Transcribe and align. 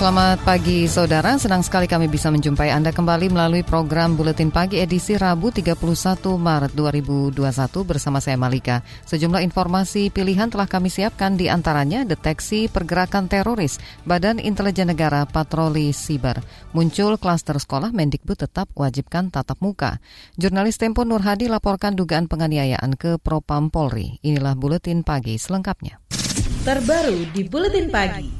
Selamat 0.00 0.40
pagi 0.48 0.88
saudara, 0.88 1.36
senang 1.36 1.60
sekali 1.60 1.84
kami 1.84 2.08
bisa 2.08 2.32
menjumpai 2.32 2.72
Anda 2.72 2.88
kembali 2.88 3.36
melalui 3.36 3.60
program 3.60 4.16
Buletin 4.16 4.48
Pagi 4.48 4.80
edisi 4.80 5.12
Rabu 5.12 5.52
31 5.52 5.76
Maret 6.40 6.72
2021 6.72 7.36
bersama 7.84 8.16
saya 8.16 8.40
Malika. 8.40 8.80
Sejumlah 9.04 9.44
informasi 9.44 10.08
pilihan 10.08 10.48
telah 10.48 10.64
kami 10.64 10.88
siapkan 10.88 11.36
di 11.36 11.52
antaranya 11.52 12.08
deteksi 12.08 12.72
pergerakan 12.72 13.28
teroris, 13.28 13.76
Badan 14.08 14.40
Intelijen 14.40 14.88
Negara 14.88 15.28
Patroli 15.28 15.92
Siber, 15.92 16.40
muncul 16.72 17.20
klaster 17.20 17.60
sekolah 17.60 17.92
Mendikbud 17.92 18.40
tetap 18.40 18.72
wajibkan 18.72 19.28
tatap 19.28 19.60
muka. 19.60 20.00
Jurnalis 20.40 20.80
Tempo 20.80 21.04
Nur 21.04 21.20
Hadi 21.20 21.52
laporkan 21.52 21.92
dugaan 21.92 22.24
penganiayaan 22.24 22.96
ke 22.96 23.20
Propam 23.20 23.68
Polri. 23.68 24.16
Inilah 24.24 24.56
Buletin 24.56 25.04
Pagi 25.04 25.36
selengkapnya. 25.36 26.00
Terbaru 26.64 27.28
di 27.36 27.44
Buletin 27.44 27.92
Pagi. 27.92 28.39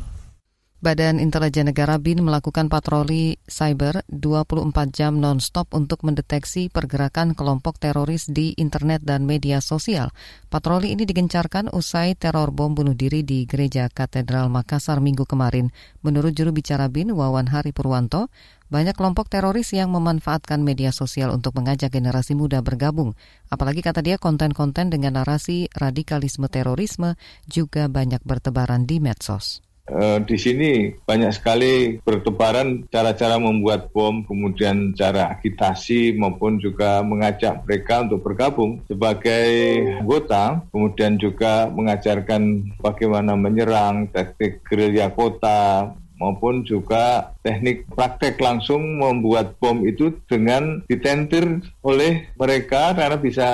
Badan 0.80 1.20
Intelijen 1.20 1.68
Negara 1.68 2.00
BIN 2.00 2.24
melakukan 2.24 2.72
patroli 2.72 3.36
cyber 3.44 4.00
24 4.08 4.72
jam 4.88 5.20
non-stop 5.20 5.76
untuk 5.76 6.00
mendeteksi 6.08 6.72
pergerakan 6.72 7.36
kelompok 7.36 7.76
teroris 7.76 8.24
di 8.24 8.56
internet 8.56 9.04
dan 9.04 9.28
media 9.28 9.60
sosial. 9.60 10.08
Patroli 10.48 10.96
ini 10.96 11.04
digencarkan 11.04 11.68
usai 11.76 12.16
teror 12.16 12.48
bom 12.56 12.72
bunuh 12.72 12.96
diri 12.96 13.20
di 13.20 13.44
Gereja 13.44 13.92
Katedral 13.92 14.48
Makassar 14.48 15.04
minggu 15.04 15.28
kemarin. 15.28 15.68
Menurut 16.00 16.32
juru 16.32 16.56
bicara 16.56 16.88
BIN, 16.88 17.12
Wawan 17.12 17.52
Hari 17.52 17.76
Purwanto, 17.76 18.32
banyak 18.72 18.96
kelompok 18.96 19.28
teroris 19.28 19.76
yang 19.76 19.92
memanfaatkan 19.92 20.64
media 20.64 20.96
sosial 20.96 21.28
untuk 21.36 21.60
mengajak 21.60 21.92
generasi 21.92 22.32
muda 22.32 22.64
bergabung. 22.64 23.12
Apalagi 23.52 23.84
kata 23.84 24.00
dia 24.00 24.16
konten-konten 24.16 24.88
dengan 24.88 25.20
narasi 25.20 25.68
radikalisme 25.76 26.48
terorisme 26.48 27.20
juga 27.44 27.84
banyak 27.92 28.24
bertebaran 28.24 28.88
di 28.88 28.96
medsos. 28.96 29.60
Uh, 29.90 30.22
di 30.22 30.38
sini 30.38 30.94
banyak 31.02 31.34
sekali 31.34 31.98
bertebaran 32.06 32.86
cara-cara 32.94 33.42
membuat 33.42 33.90
bom, 33.90 34.22
kemudian 34.22 34.94
cara 34.94 35.34
agitasi 35.34 36.14
maupun 36.14 36.62
juga 36.62 37.02
mengajak 37.02 37.66
mereka 37.66 38.06
untuk 38.06 38.22
bergabung 38.22 38.78
sebagai 38.86 39.50
anggota, 39.98 40.62
kemudian 40.70 41.18
juga 41.18 41.66
mengajarkan 41.74 42.70
bagaimana 42.78 43.34
menyerang, 43.34 44.06
teknik 44.14 44.62
gerilya 44.62 45.10
kota, 45.10 45.90
maupun 46.20 46.62
juga 46.68 47.32
teknik 47.40 47.88
praktek 47.96 48.36
langsung 48.38 49.00
membuat 49.00 49.56
bom 49.56 49.82
itu 49.88 50.12
dengan 50.28 50.84
ditentir 50.84 51.64
oleh 51.80 52.28
mereka 52.36 52.92
karena 52.92 53.16
bisa 53.16 53.48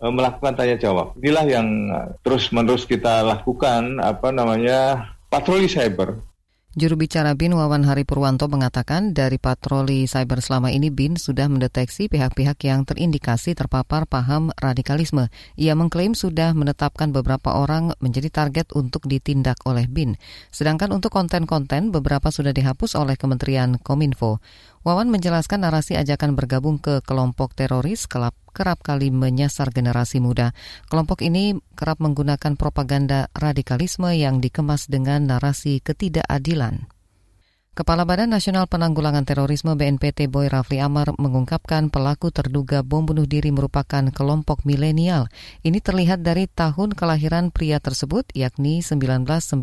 uh, 0.00 0.10
melakukan 0.10 0.56
tanya 0.56 0.80
jawab. 0.80 1.12
Inilah 1.20 1.46
yang 1.46 1.68
terus-menerus 2.24 2.88
kita 2.88 3.22
lakukan 3.22 4.00
apa 4.00 4.32
namanya 4.32 5.12
patroli 5.26 5.66
cyber. 5.66 6.22
Juru 6.76 7.00
bicara 7.00 7.32
BIN 7.32 7.56
Wawan 7.56 7.88
Hari 7.88 8.04
Purwanto 8.04 8.52
mengatakan 8.52 9.16
dari 9.16 9.40
patroli 9.40 10.04
cyber 10.04 10.44
selama 10.44 10.68
ini 10.68 10.92
BIN 10.92 11.16
sudah 11.16 11.48
mendeteksi 11.48 12.12
pihak-pihak 12.12 12.60
yang 12.68 12.84
terindikasi 12.84 13.56
terpapar 13.56 14.04
paham 14.04 14.52
radikalisme. 14.60 15.32
Ia 15.56 15.72
mengklaim 15.72 16.12
sudah 16.12 16.52
menetapkan 16.52 17.16
beberapa 17.16 17.56
orang 17.56 17.96
menjadi 18.04 18.28
target 18.28 18.76
untuk 18.76 19.08
ditindak 19.08 19.56
oleh 19.64 19.88
BIN. 19.88 20.20
Sedangkan 20.52 20.92
untuk 20.92 21.16
konten-konten 21.16 21.96
beberapa 21.96 22.28
sudah 22.28 22.52
dihapus 22.52 22.92
oleh 23.00 23.16
Kementerian 23.16 23.80
Kominfo. 23.80 24.44
Wawan 24.84 25.08
menjelaskan 25.08 25.64
narasi 25.64 25.96
ajakan 25.96 26.36
bergabung 26.36 26.76
ke 26.76 27.00
kelompok 27.00 27.56
teroris 27.56 28.04
kerap, 28.04 28.36
kerap 28.56 28.80
kali 28.80 29.12
menyasar 29.12 29.68
generasi 29.68 30.24
muda. 30.24 30.56
Kelompok 30.88 31.20
ini 31.20 31.60
kerap 31.76 32.00
menggunakan 32.00 32.56
propaganda 32.56 33.28
radikalisme 33.36 34.08
yang 34.16 34.40
dikemas 34.40 34.88
dengan 34.88 35.28
narasi 35.28 35.84
ketidakadilan. 35.84 36.88
Kepala 37.76 38.08
Badan 38.08 38.32
Nasional 38.32 38.64
Penanggulangan 38.72 39.28
Terorisme 39.28 39.76
BNPT 39.76 40.32
Boy 40.32 40.48
Rafli 40.48 40.80
Amar 40.80 41.12
mengungkapkan 41.20 41.92
pelaku 41.92 42.32
terduga 42.32 42.80
bom 42.80 43.04
bunuh 43.04 43.28
diri 43.28 43.52
merupakan 43.52 44.00
kelompok 44.16 44.64
milenial. 44.64 45.28
Ini 45.60 45.84
terlihat 45.84 46.24
dari 46.24 46.48
tahun 46.48 46.96
kelahiran 46.96 47.52
pria 47.52 47.76
tersebut 47.76 48.32
yakni 48.32 48.80
1995. 48.80 49.60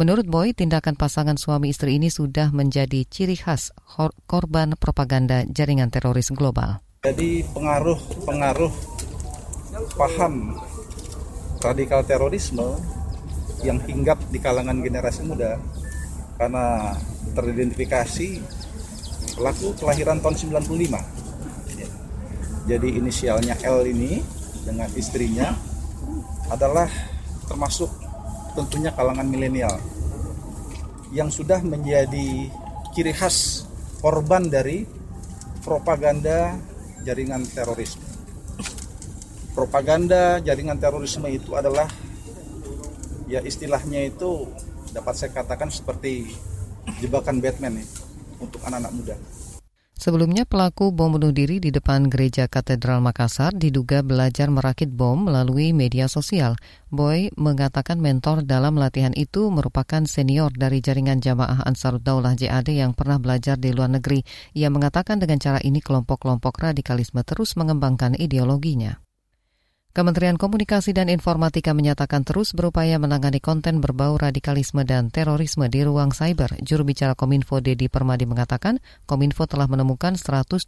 Menurut 0.00 0.24
Boy, 0.24 0.56
tindakan 0.56 0.96
pasangan 0.96 1.36
suami 1.36 1.76
istri 1.76 2.00
ini 2.00 2.08
sudah 2.08 2.48
menjadi 2.56 3.04
ciri 3.04 3.36
khas 3.36 3.76
korban 4.24 4.72
propaganda 4.72 5.44
jaringan 5.44 5.92
teroris 5.92 6.32
global. 6.32 6.80
Jadi 7.04 7.44
pengaruh-pengaruh 7.52 8.72
paham 9.92 10.56
radikal 11.60 12.00
terorisme 12.00 12.80
yang 13.60 13.76
hinggap 13.84 14.16
di 14.32 14.40
kalangan 14.40 14.80
generasi 14.80 15.20
muda 15.28 15.60
karena 16.40 16.96
teridentifikasi 17.36 18.40
pelaku 19.36 19.76
kelahiran 19.76 20.16
tahun 20.24 20.64
95 20.64 22.64
jadi 22.64 22.88
inisialnya 22.88 23.60
L 23.60 23.84
ini 23.84 24.24
dengan 24.64 24.88
istrinya 24.96 25.52
adalah 26.48 26.88
termasuk 27.44 27.92
tentunya 28.56 28.88
kalangan 28.96 29.28
milenial 29.28 29.76
yang 31.12 31.28
sudah 31.28 31.60
menjadi 31.60 32.48
ciri 32.96 33.12
khas 33.12 33.68
korban 34.00 34.48
dari 34.48 34.88
propaganda 35.60 36.72
jaringan 37.04 37.44
terorisme. 37.44 38.02
Propaganda 39.54 40.42
jaringan 40.42 40.80
terorisme 40.80 41.30
itu 41.30 41.54
adalah 41.54 41.86
ya 43.30 43.38
istilahnya 43.44 44.08
itu 44.08 44.50
dapat 44.90 45.14
saya 45.14 45.30
katakan 45.30 45.70
seperti 45.70 46.34
jebakan 46.98 47.38
Batman 47.38 47.78
nih 47.78 47.88
untuk 48.42 48.58
anak-anak 48.66 48.92
muda. 48.96 49.16
Sebelumnya 50.04 50.44
pelaku 50.44 50.92
bom 50.92 51.16
bunuh 51.16 51.32
diri 51.32 51.64
di 51.64 51.72
depan 51.72 52.12
gereja 52.12 52.44
Katedral 52.44 53.00
Makassar 53.00 53.56
diduga 53.56 54.04
belajar 54.04 54.52
merakit 54.52 54.92
bom 54.92 55.16
melalui 55.16 55.72
media 55.72 56.12
sosial. 56.12 56.60
Boy 56.92 57.32
mengatakan 57.40 58.04
mentor 58.04 58.44
dalam 58.44 58.76
latihan 58.76 59.16
itu 59.16 59.48
merupakan 59.48 60.04
senior 60.04 60.52
dari 60.52 60.84
jaringan 60.84 61.24
jamaah 61.24 61.64
Ansarudaulah 61.64 62.36
JAD 62.36 62.76
yang 62.76 62.92
pernah 62.92 63.16
belajar 63.16 63.56
di 63.56 63.72
luar 63.72 63.96
negeri. 63.96 64.20
Ia 64.52 64.68
mengatakan 64.68 65.24
dengan 65.24 65.40
cara 65.40 65.56
ini 65.64 65.80
kelompok-kelompok 65.80 66.52
radikalisme 66.60 67.24
terus 67.24 67.56
mengembangkan 67.56 68.12
ideologinya. 68.20 69.03
Kementerian 69.94 70.34
Komunikasi 70.34 70.90
dan 70.90 71.06
Informatika 71.06 71.70
menyatakan 71.70 72.26
terus 72.26 72.50
berupaya 72.50 72.98
menangani 72.98 73.38
konten 73.38 73.78
berbau 73.78 74.18
radikalisme 74.18 74.82
dan 74.82 75.06
terorisme 75.06 75.70
di 75.70 75.86
ruang 75.86 76.10
cyber. 76.10 76.50
Juru 76.66 76.82
bicara 76.82 77.14
Kominfo 77.14 77.62
Dedi 77.62 77.86
Permadi 77.86 78.26
mengatakan, 78.26 78.82
Kominfo 79.06 79.46
telah 79.46 79.70
menemukan 79.70 80.18
174 80.18 80.66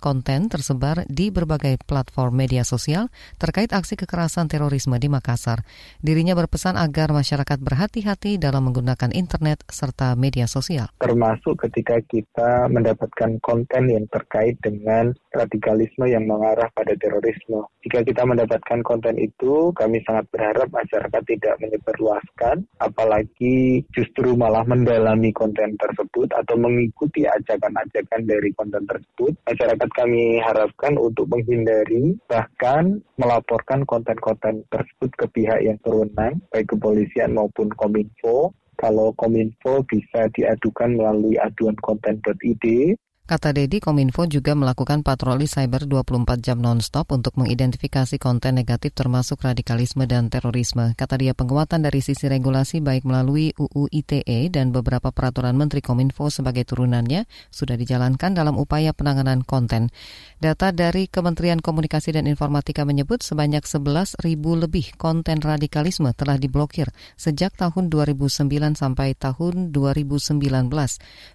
konten 0.00 0.48
tersebar 0.48 1.04
di 1.12 1.28
berbagai 1.28 1.76
platform 1.84 2.40
media 2.40 2.64
sosial 2.64 3.12
terkait 3.36 3.68
aksi 3.76 4.00
kekerasan 4.00 4.48
terorisme 4.48 4.96
di 4.96 5.12
Makassar. 5.12 5.60
Dirinya 6.00 6.32
berpesan 6.32 6.80
agar 6.80 7.12
masyarakat 7.12 7.60
berhati-hati 7.60 8.40
dalam 8.40 8.72
menggunakan 8.72 9.12
internet 9.12 9.60
serta 9.68 10.16
media 10.16 10.48
sosial. 10.48 10.88
Termasuk 11.04 11.68
ketika 11.68 12.00
kita 12.00 12.64
mendapatkan 12.72 13.44
konten 13.44 13.92
yang 13.92 14.08
terkait 14.08 14.56
dengan 14.64 15.12
radikalisme 15.36 16.08
yang 16.08 16.24
mengarah 16.24 16.72
pada 16.72 16.96
terorisme. 16.96 17.68
Jika 17.84 18.00
kita 18.08 18.24
mendapatkan 18.38 18.86
konten 18.86 19.18
itu, 19.18 19.74
kami 19.74 19.98
sangat 20.06 20.30
berharap 20.30 20.70
masyarakat 20.70 21.22
tidak 21.26 21.58
menyebarluaskan, 21.58 22.62
apalagi 22.78 23.82
justru 23.90 24.38
malah 24.38 24.62
mendalami 24.62 25.34
konten 25.34 25.74
tersebut 25.74 26.30
atau 26.30 26.54
mengikuti 26.54 27.26
ajakan-ajakan 27.26 28.22
dari 28.22 28.54
konten 28.54 28.86
tersebut. 28.86 29.34
Masyarakat 29.42 29.90
kami 29.90 30.38
harapkan 30.38 30.94
untuk 30.94 31.26
menghindari, 31.26 32.14
bahkan 32.30 33.02
melaporkan 33.18 33.82
konten-konten 33.82 34.62
tersebut 34.70 35.10
ke 35.18 35.26
pihak 35.34 35.58
yang 35.66 35.82
berwenang, 35.82 36.38
baik 36.54 36.70
kepolisian 36.70 37.34
maupun 37.34 37.74
kominfo. 37.74 38.54
Kalau 38.78 39.10
kominfo 39.18 39.82
bisa 39.90 40.30
diadukan 40.30 40.94
melalui 40.94 41.34
aduan 41.34 41.74
konten.id 41.82 42.94
Kata 43.28 43.52
Dedi, 43.52 43.76
Kominfo 43.76 44.24
juga 44.24 44.56
melakukan 44.56 45.04
patroli 45.04 45.44
cyber 45.44 45.84
24 45.84 46.40
jam 46.40 46.64
non-stop 46.64 47.12
untuk 47.12 47.36
mengidentifikasi 47.36 48.16
konten 48.16 48.56
negatif 48.56 48.96
termasuk 48.96 49.44
radikalisme 49.44 50.08
dan 50.08 50.32
terorisme. 50.32 50.96
Kata 50.96 51.20
dia, 51.20 51.36
penguatan 51.36 51.84
dari 51.84 52.00
sisi 52.00 52.24
regulasi 52.24 52.80
baik 52.80 53.04
melalui 53.04 53.52
UU 53.52 53.92
ITE 53.92 54.48
dan 54.48 54.72
beberapa 54.72 55.12
peraturan 55.12 55.60
Menteri 55.60 55.84
Kominfo 55.84 56.32
sebagai 56.32 56.64
turunannya 56.64 57.28
sudah 57.52 57.76
dijalankan 57.76 58.32
dalam 58.32 58.56
upaya 58.56 58.96
penanganan 58.96 59.44
konten. 59.44 59.92
Data 60.40 60.72
dari 60.72 61.04
Kementerian 61.04 61.60
Komunikasi 61.60 62.16
dan 62.16 62.24
Informatika 62.24 62.88
menyebut 62.88 63.20
sebanyak 63.20 63.68
11 63.68 64.24
ribu 64.24 64.56
lebih 64.56 64.96
konten 64.96 65.44
radikalisme 65.44 66.16
telah 66.16 66.40
diblokir 66.40 66.88
sejak 67.20 67.52
tahun 67.60 67.92
2009 67.92 68.48
sampai 68.72 69.12
tahun 69.12 69.68
2019. 69.76 70.40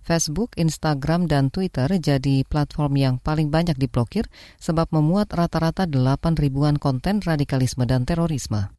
Facebook, 0.02 0.58
Instagram, 0.58 1.30
dan 1.30 1.54
Twitter 1.54 1.83
Twitter 1.84 2.16
jadi 2.16 2.48
platform 2.48 2.96
yang 2.96 3.16
paling 3.20 3.52
banyak 3.52 3.76
diblokir 3.76 4.32
sebab 4.56 4.88
memuat 4.96 5.36
rata-rata 5.36 5.84
8 5.84 6.40
ribuan 6.40 6.80
konten 6.80 7.20
radikalisme 7.20 7.84
dan 7.84 8.08
terorisme. 8.08 8.72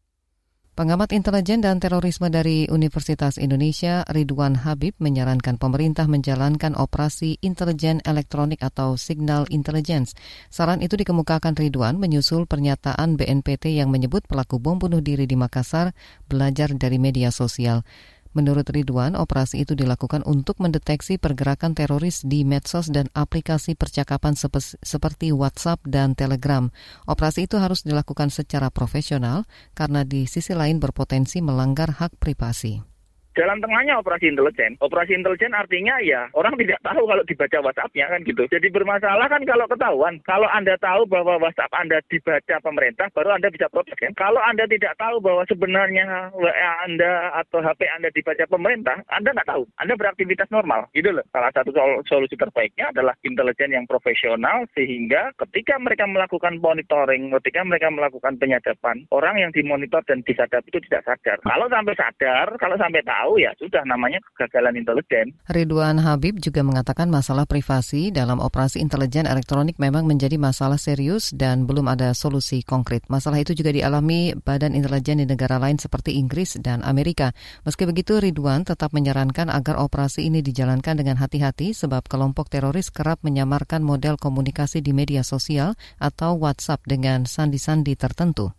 Pengamat 0.75 1.13
intelijen 1.13 1.61
dan 1.61 1.79
terorisme 1.79 2.33
dari 2.33 2.67
Universitas 2.67 3.37
Indonesia, 3.37 4.09
Ridwan 4.09 4.59
Habib, 4.59 4.97
menyarankan 4.99 5.61
pemerintah 5.61 6.09
menjalankan 6.09 6.75
operasi 6.75 7.39
intelijen 7.45 8.01
elektronik 8.09 8.65
atau 8.65 8.97
signal 8.97 9.45
intelligence. 9.53 10.17
Saran 10.49 10.81
itu 10.81 10.97
dikemukakan 10.97 11.55
Ridwan 11.61 12.01
menyusul 12.01 12.49
pernyataan 12.49 13.21
BNPT 13.21 13.77
yang 13.77 13.93
menyebut 13.93 14.25
pelaku 14.25 14.59
bom 14.59 14.81
bunuh 14.81 15.05
diri 15.05 15.29
di 15.29 15.37
Makassar 15.37 15.93
belajar 16.27 16.73
dari 16.75 16.97
media 16.97 17.29
sosial. 17.29 17.85
Menurut 18.35 18.67
Ridwan, 18.67 19.15
operasi 19.15 19.63
itu 19.63 19.79
dilakukan 19.79 20.27
untuk 20.27 20.59
mendeteksi 20.59 21.23
pergerakan 21.23 21.79
teroris 21.79 22.27
di 22.27 22.43
medsos 22.43 22.91
dan 22.91 23.07
aplikasi 23.15 23.79
percakapan 23.79 24.35
seperti 24.83 25.31
WhatsApp 25.31 25.87
dan 25.87 26.19
Telegram. 26.19 26.69
Operasi 27.07 27.47
itu 27.47 27.63
harus 27.63 27.87
dilakukan 27.87 28.35
secara 28.35 28.75
profesional 28.75 29.47
karena 29.79 30.03
di 30.03 30.27
sisi 30.27 30.51
lain 30.51 30.83
berpotensi 30.83 31.39
melanggar 31.39 31.95
hak 31.95 32.19
privasi. 32.19 32.94
Jalan 33.35 33.59
tengahnya 33.59 33.99
operasi 33.99 34.31
intelijen. 34.31 34.79
Operasi 34.79 35.19
intelijen 35.19 35.55
artinya 35.55 35.99
ya 35.99 36.31
orang 36.35 36.55
tidak 36.55 36.79
tahu 36.87 37.03
kalau 37.07 37.23
dibaca 37.27 37.59
WhatsApp-nya 37.63 38.07
kan 38.07 38.21
gitu. 38.23 38.43
Jadi 38.47 38.67
bermasalah 38.71 39.27
kan 39.27 39.43
kalau 39.43 39.67
ketahuan. 39.67 40.15
Kalau 40.23 40.47
Anda 40.51 40.79
tahu 40.79 41.07
bahwa 41.11 41.43
WhatsApp 41.43 41.75
Anda 41.75 41.99
dibaca 42.07 42.57
pemerintah, 42.63 43.11
baru 43.11 43.35
Anda 43.35 43.51
bisa 43.51 43.67
protes 43.71 43.99
kan. 43.99 44.15
Kalau 44.15 44.39
Anda 44.39 44.71
tidak 44.71 44.95
tahu 44.99 45.19
bahwa 45.19 45.43
sebenarnya 45.51 46.31
WA 46.35 46.73
Anda 46.87 47.35
atau 47.43 47.59
HP 47.59 47.83
Anda 47.91 48.15
dibaca 48.15 48.45
pemerintah, 48.47 49.03
Anda 49.11 49.35
nggak 49.35 49.51
tahu. 49.51 49.67
Anda 49.83 49.95
beraktivitas 49.99 50.49
normal. 50.55 50.87
Gitu 50.95 51.11
loh. 51.11 51.27
Salah 51.35 51.51
satu 51.51 51.75
solusi 52.07 52.39
terbaiknya 52.39 52.95
adalah 52.95 53.19
intelijen 53.27 53.75
yang 53.75 53.87
profesional 53.91 54.67
sehingga 54.79 55.35
ketika 55.47 55.75
mereka 55.83 56.07
melakukan 56.07 56.63
monitoring, 56.63 57.35
ketika 57.43 57.67
mereka 57.67 57.91
melakukan 57.91 58.39
penyadapan, 58.39 59.03
orang 59.11 59.43
yang 59.43 59.51
dimonitor 59.51 60.05
dan 60.07 60.23
disadap 60.23 60.63
itu 60.69 60.79
tidak 60.87 61.03
sadar. 61.09 61.39
Kalau 61.43 61.67
sampai 61.67 61.95
sadar, 61.99 62.47
kalau 62.61 62.77
sampai 62.79 63.03
tahu, 63.03 63.24
tahu 63.25 63.41
ya 63.41 63.57
sudah 63.57 63.81
namanya 63.89 64.21
kegagalan 64.37 64.77
intelijen. 64.77 65.33
Ridwan 65.49 65.97
Habib 65.97 66.37
juga 66.45 66.61
mengatakan 66.61 67.09
masalah 67.09 67.49
privasi 67.49 68.13
dalam 68.13 68.37
operasi 68.37 68.85
intelijen 68.85 69.25
elektronik 69.25 69.81
memang 69.81 70.05
menjadi 70.05 70.37
masalah 70.37 70.77
serius 70.77 71.33
dan 71.33 71.65
belum 71.65 71.89
ada 71.89 72.13
solusi 72.13 72.61
konkret. 72.61 73.09
Masalah 73.09 73.41
itu 73.41 73.57
juga 73.57 73.73
dialami 73.73 74.37
badan 74.37 74.77
intelijen 74.77 75.25
di 75.25 75.27
negara 75.27 75.57
lain 75.57 75.81
seperti 75.81 76.21
Inggris 76.21 76.61
dan 76.61 76.85
Amerika. 76.85 77.33
Meski 77.65 77.89
begitu 77.89 78.21
Ridwan 78.21 78.69
tetap 78.69 78.93
menyarankan 78.93 79.49
agar 79.49 79.81
operasi 79.81 80.29
ini 80.29 80.45
dijalankan 80.45 81.01
dengan 81.01 81.17
hati-hati 81.17 81.73
sebab 81.73 82.05
kelompok 82.05 82.53
teroris 82.53 82.93
kerap 82.93 83.25
menyamarkan 83.25 83.81
model 83.81 84.21
komunikasi 84.21 84.85
di 84.85 84.93
media 84.93 85.25
sosial 85.25 85.73
atau 85.97 86.37
WhatsApp 86.37 86.85
dengan 86.85 87.25
sandi-sandi 87.25 87.97
tertentu. 87.97 88.53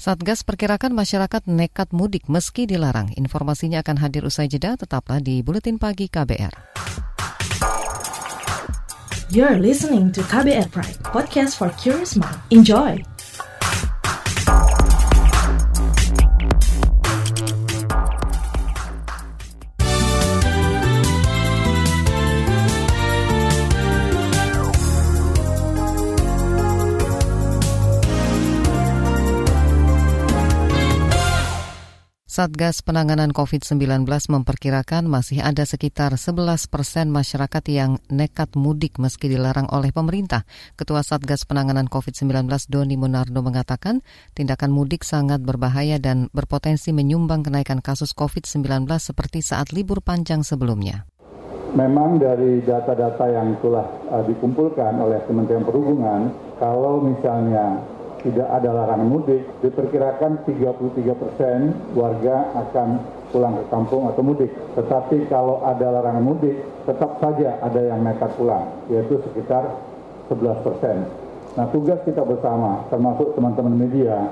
Satgas 0.00 0.48
perkirakan 0.48 0.96
masyarakat 0.96 1.44
nekat 1.44 1.92
mudik 1.92 2.24
meski 2.24 2.64
dilarang. 2.64 3.12
Informasinya 3.20 3.84
akan 3.84 4.00
hadir 4.00 4.24
usai 4.24 4.48
jeda, 4.48 4.72
tetaplah 4.72 5.20
di 5.20 5.44
Buletin 5.44 5.76
Pagi 5.76 6.08
KBR. 6.08 6.56
You're 9.28 9.60
listening 9.60 10.08
to 10.16 10.24
KBR 10.24 10.72
Pride, 10.72 10.96
podcast 11.04 11.60
for 11.60 11.68
curious 11.76 12.16
mind. 12.16 12.40
Enjoy! 12.48 13.09
Satgas 32.40 32.80
Penanganan 32.80 33.36
COVID-19 33.36 34.08
memperkirakan 34.08 35.04
masih 35.04 35.44
ada 35.44 35.60
sekitar 35.68 36.16
11 36.16 36.72
persen 36.72 37.12
masyarakat 37.12 37.60
yang 37.68 38.00
nekat 38.08 38.56
mudik 38.56 38.96
meski 38.96 39.28
dilarang 39.28 39.68
oleh 39.68 39.92
pemerintah. 39.92 40.48
Ketua 40.72 41.04
Satgas 41.04 41.44
Penanganan 41.44 41.92
COVID-19 41.92 42.48
Doni 42.72 42.96
Monardo 42.96 43.44
mengatakan 43.44 44.00
tindakan 44.32 44.72
mudik 44.72 45.04
sangat 45.04 45.44
berbahaya 45.44 46.00
dan 46.00 46.32
berpotensi 46.32 46.96
menyumbang 46.96 47.44
kenaikan 47.44 47.84
kasus 47.84 48.16
COVID-19 48.16 48.88
seperti 48.88 49.44
saat 49.44 49.76
libur 49.76 50.00
panjang 50.00 50.40
sebelumnya. 50.40 51.04
Memang 51.76 52.24
dari 52.24 52.64
data-data 52.64 53.28
yang 53.28 53.60
telah 53.60 53.84
uh, 54.16 54.24
dikumpulkan 54.24 54.96
oleh 54.96 55.20
Kementerian 55.28 55.68
Perhubungan, 55.68 56.32
kalau 56.56 57.04
misalnya 57.04 57.99
tidak 58.20 58.48
ada 58.48 58.70
larangan 58.72 59.08
mudik, 59.08 59.42
diperkirakan 59.64 60.44
33 60.44 61.20
persen 61.20 61.58
warga 61.92 62.48
akan 62.56 62.88
pulang 63.32 63.54
ke 63.60 63.64
kampung 63.68 64.08
atau 64.08 64.22
mudik. 64.24 64.50
Tetapi 64.76 65.28
kalau 65.28 65.60
ada 65.64 65.86
larangan 65.88 66.24
mudik, 66.24 66.56
tetap 66.84 67.20
saja 67.20 67.60
ada 67.60 67.80
yang 67.80 68.00
nekat 68.04 68.32
pulang, 68.36 68.68
yaitu 68.88 69.20
sekitar 69.30 69.68
11 70.28 70.66
persen. 70.66 70.96
Nah 71.56 71.66
tugas 71.74 71.98
kita 72.06 72.22
bersama, 72.22 72.86
termasuk 72.88 73.34
teman-teman 73.34 73.74
media, 73.74 74.30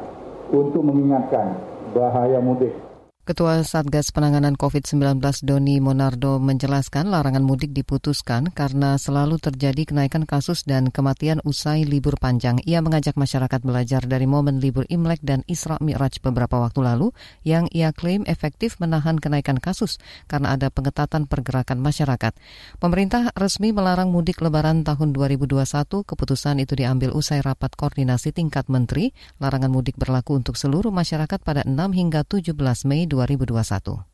untuk 0.49 0.81
mengingatkan 0.81 1.61
bahaya 1.93 2.41
mudik 2.41 2.88
Ketua 3.29 3.61
Satgas 3.61 4.09
Penanganan 4.09 4.57
COVID-19 4.57 5.21
Doni 5.45 5.85
Monardo 5.85 6.41
menjelaskan 6.41 7.13
larangan 7.13 7.45
mudik 7.45 7.77
diputuskan 7.77 8.49
karena 8.49 8.97
selalu 8.97 9.37
terjadi 9.37 9.85
kenaikan 9.85 10.25
kasus 10.25 10.65
dan 10.65 10.89
kematian 10.89 11.45
usai 11.45 11.85
libur 11.85 12.17
panjang. 12.17 12.57
Ia 12.65 12.81
mengajak 12.81 13.21
masyarakat 13.21 13.61
belajar 13.61 14.09
dari 14.09 14.25
momen 14.25 14.65
libur 14.65 14.89
Imlek 14.89 15.21
dan 15.21 15.45
Isra 15.45 15.77
Mi'raj 15.77 16.25
beberapa 16.25 16.57
waktu 16.57 16.81
lalu 16.81 17.13
yang 17.45 17.69
ia 17.69 17.93
klaim 17.93 18.25
efektif 18.25 18.81
menahan 18.81 19.21
kenaikan 19.21 19.61
kasus 19.61 20.01
karena 20.25 20.57
ada 20.57 20.73
pengetatan 20.73 21.29
pergerakan 21.29 21.85
masyarakat. 21.85 22.33
Pemerintah 22.81 23.29
resmi 23.37 23.77
melarang 23.77 24.09
mudik 24.09 24.41
lebaran 24.41 24.89
tahun 24.89 25.13
2021. 25.13 25.69
Keputusan 25.85 26.65
itu 26.65 26.73
diambil 26.81 27.13
usai 27.13 27.45
rapat 27.45 27.77
koordinasi 27.77 28.33
tingkat 28.33 28.73
menteri. 28.73 29.13
Larangan 29.37 29.69
mudik 29.69 30.01
berlaku 30.01 30.41
untuk 30.41 30.57
seluruh 30.57 30.89
masyarakat 30.89 31.45
pada 31.45 31.61
6 31.69 31.77
hingga 31.93 32.25
17 32.25 32.57
Mei 32.89 33.05
2021. 33.05 33.18
2021. 33.27 34.08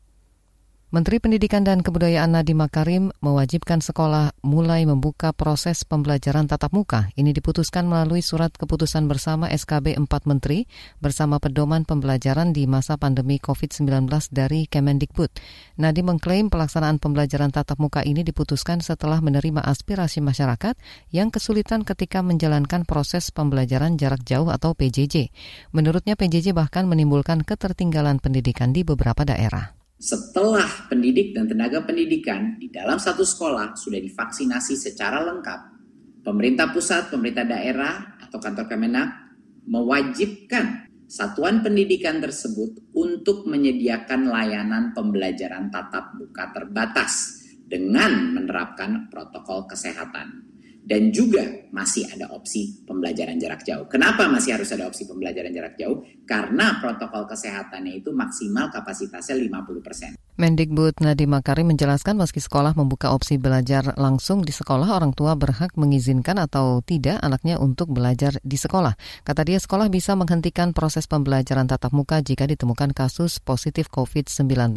Menteri 0.93 1.17
Pendidikan 1.17 1.65
dan 1.65 1.81
Kebudayaan 1.81 2.37
Nadiem 2.37 2.61
Makarim 2.61 3.09
mewajibkan 3.17 3.81
sekolah 3.81 4.37
mulai 4.45 4.85
membuka 4.85 5.33
proses 5.33 5.81
pembelajaran 5.81 6.45
tatap 6.45 6.77
muka. 6.77 7.09
Ini 7.17 7.33
diputuskan 7.33 7.89
melalui 7.89 8.21
surat 8.21 8.53
keputusan 8.53 9.09
bersama 9.09 9.49
SKB 9.49 9.97
4 9.97 10.05
Menteri 10.29 10.69
bersama 11.01 11.41
pedoman 11.41 11.89
pembelajaran 11.89 12.53
di 12.53 12.69
masa 12.69 13.01
pandemi 13.01 13.41
COVID-19 13.41 14.05
dari 14.29 14.69
Kemendikbud. 14.69 15.33
Nadiem 15.81 16.05
mengklaim 16.05 16.53
pelaksanaan 16.53 17.01
pembelajaran 17.01 17.49
tatap 17.49 17.81
muka 17.81 18.05
ini 18.05 18.21
diputuskan 18.21 18.77
setelah 18.77 19.25
menerima 19.25 19.65
aspirasi 19.65 20.21
masyarakat 20.21 20.77
yang 21.09 21.33
kesulitan 21.33 21.81
ketika 21.81 22.21
menjalankan 22.21 22.85
proses 22.85 23.33
pembelajaran 23.33 23.97
jarak 23.97 24.21
jauh 24.21 24.53
atau 24.53 24.77
PJJ. 24.77 25.33
Menurutnya 25.73 26.13
PJJ 26.13 26.53
bahkan 26.53 26.85
menimbulkan 26.85 27.41
ketertinggalan 27.41 28.21
pendidikan 28.21 28.69
di 28.69 28.85
beberapa 28.85 29.25
daerah 29.25 29.74
setelah 30.05 30.85
pendidik 30.85 31.33
dan 31.33 31.49
tenaga 31.49 31.81
pendidikan 31.81 32.61
di 32.61 32.69
dalam 32.69 33.01
satu 33.01 33.25
sekolah 33.25 33.73
sudah 33.73 33.97
divaksinasi 33.97 34.77
secara 34.77 35.25
lengkap, 35.25 35.59
pemerintah 36.21 36.69
pusat, 36.69 37.09
pemerintah 37.09 37.41
daerah, 37.41 38.13
atau 38.21 38.37
kantor 38.37 38.69
Kemenak 38.69 39.09
mewajibkan 39.65 40.85
satuan 41.09 41.65
pendidikan 41.65 42.21
tersebut 42.21 42.93
untuk 42.93 43.49
menyediakan 43.49 44.29
layanan 44.29 44.93
pembelajaran 44.93 45.73
tatap 45.73 46.13
muka 46.21 46.53
terbatas 46.53 47.41
dengan 47.65 48.29
menerapkan 48.37 49.09
protokol 49.09 49.65
kesehatan 49.65 50.54
dan 50.85 51.09
juga 51.09 51.65
masih 51.73 52.05
ada 52.13 52.29
opsi 52.29 52.85
pembelajaran 52.85 53.41
jarak 53.41 53.65
jauh. 53.65 53.89
Kenapa 53.89 54.29
masih 54.29 54.53
harus 54.53 54.69
ada 54.69 54.85
opsi 54.85 55.09
pembelajaran 55.09 55.49
jarak 55.49 55.73
jauh? 55.75 56.05
Karena 56.29 56.77
protokol 56.77 57.25
kesehatannya 57.25 58.05
itu 58.05 58.13
maksimal 58.13 58.69
kapasitasnya 58.69 59.41
50%. 59.49 60.24
Mendikbud 60.35 60.99
Nadiem 60.99 61.31
Makarim 61.31 61.71
menjelaskan 61.71 62.19
meski 62.19 62.43
sekolah 62.43 62.75
membuka 62.75 63.15
opsi 63.15 63.39
belajar 63.39 63.95
langsung 63.95 64.43
di 64.43 64.51
sekolah, 64.51 64.91
orang 64.91 65.15
tua 65.15 65.31
berhak 65.39 65.71
mengizinkan 65.79 66.35
atau 66.43 66.83
tidak 66.83 67.23
anaknya 67.23 67.55
untuk 67.55 67.95
belajar 67.95 68.35
di 68.43 68.59
sekolah. 68.59 68.99
Kata 69.23 69.47
dia, 69.47 69.63
sekolah 69.63 69.87
bisa 69.87 70.11
menghentikan 70.19 70.75
proses 70.75 71.07
pembelajaran 71.07 71.71
tatap 71.71 71.95
muka 71.95 72.19
jika 72.19 72.51
ditemukan 72.51 72.91
kasus 72.91 73.39
positif 73.39 73.87
COVID-19. 73.87 74.75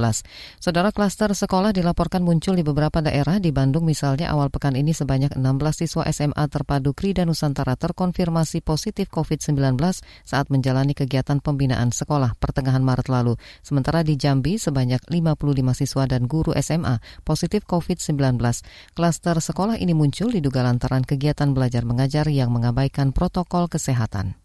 Saudara 0.63 0.95
klaster 0.95 1.35
sekolah 1.35 1.75
dilaporkan 1.75 2.23
muncul 2.23 2.55
di 2.55 2.63
beberapa 2.63 3.03
daerah. 3.03 3.43
Di 3.43 3.51
Bandung 3.51 3.83
misalnya 3.83 4.31
awal 4.31 4.55
pekan 4.55 4.79
ini 4.79 4.95
sebanyak 4.95 5.35
16 5.35 5.43
siswa 5.75 6.07
SMA 6.15 6.45
terpadu 6.55 6.95
Krida 6.95 7.27
Nusantara 7.27 7.75
terkonfirmasi 7.75 8.63
positif 8.63 9.11
COVID-19 9.11 9.75
saat 10.23 10.47
menjalani 10.55 10.95
kegiatan 10.95 11.43
pembinaan 11.43 11.91
sekolah 11.91 12.39
pertengahan 12.39 12.87
Maret 12.87 13.11
lalu. 13.11 13.35
Sementara 13.67 14.07
di 14.07 14.15
Jambi 14.15 14.55
sebanyak 14.55 15.03
50 15.11 15.48
25 15.48 15.48
siswa 15.77 16.05
dan 16.11 16.27
guru 16.27 16.57
SMA 16.59 16.99
positif 17.23 17.65
COVID-19. 17.69 18.41
Klaster 18.97 19.37
sekolah 19.39 19.79
ini 19.79 19.95
muncul 19.95 20.33
diduga 20.35 20.67
lantaran 20.67 21.07
kegiatan 21.07 21.55
belajar 21.55 21.87
mengajar 21.87 22.27
yang 22.27 22.51
mengabaikan 22.51 23.13
protokol 23.15 23.71
kesehatan. 23.71 24.37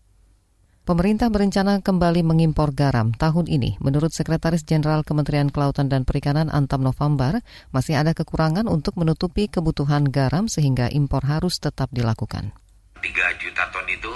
Pemerintah 0.84 1.32
berencana 1.32 1.80
kembali 1.80 2.28
mengimpor 2.28 2.76
garam 2.76 3.16
tahun 3.16 3.48
ini. 3.48 3.80
Menurut 3.80 4.12
Sekretaris 4.12 4.68
Jenderal 4.68 5.08
Kementerian 5.08 5.48
Kelautan 5.48 5.88
dan 5.88 6.04
Perikanan 6.04 6.52
Antam 6.52 6.84
November, 6.84 7.40
masih 7.72 7.96
ada 7.96 8.12
kekurangan 8.12 8.68
untuk 8.68 9.00
menutupi 9.00 9.48
kebutuhan 9.48 10.04
garam 10.12 10.52
sehingga 10.52 10.92
impor 10.92 11.24
harus 11.24 11.64
tetap 11.64 11.88
dilakukan. 11.96 12.52
3 13.00 13.40
juta 13.40 13.64
ton 13.72 13.88
itu 13.88 14.12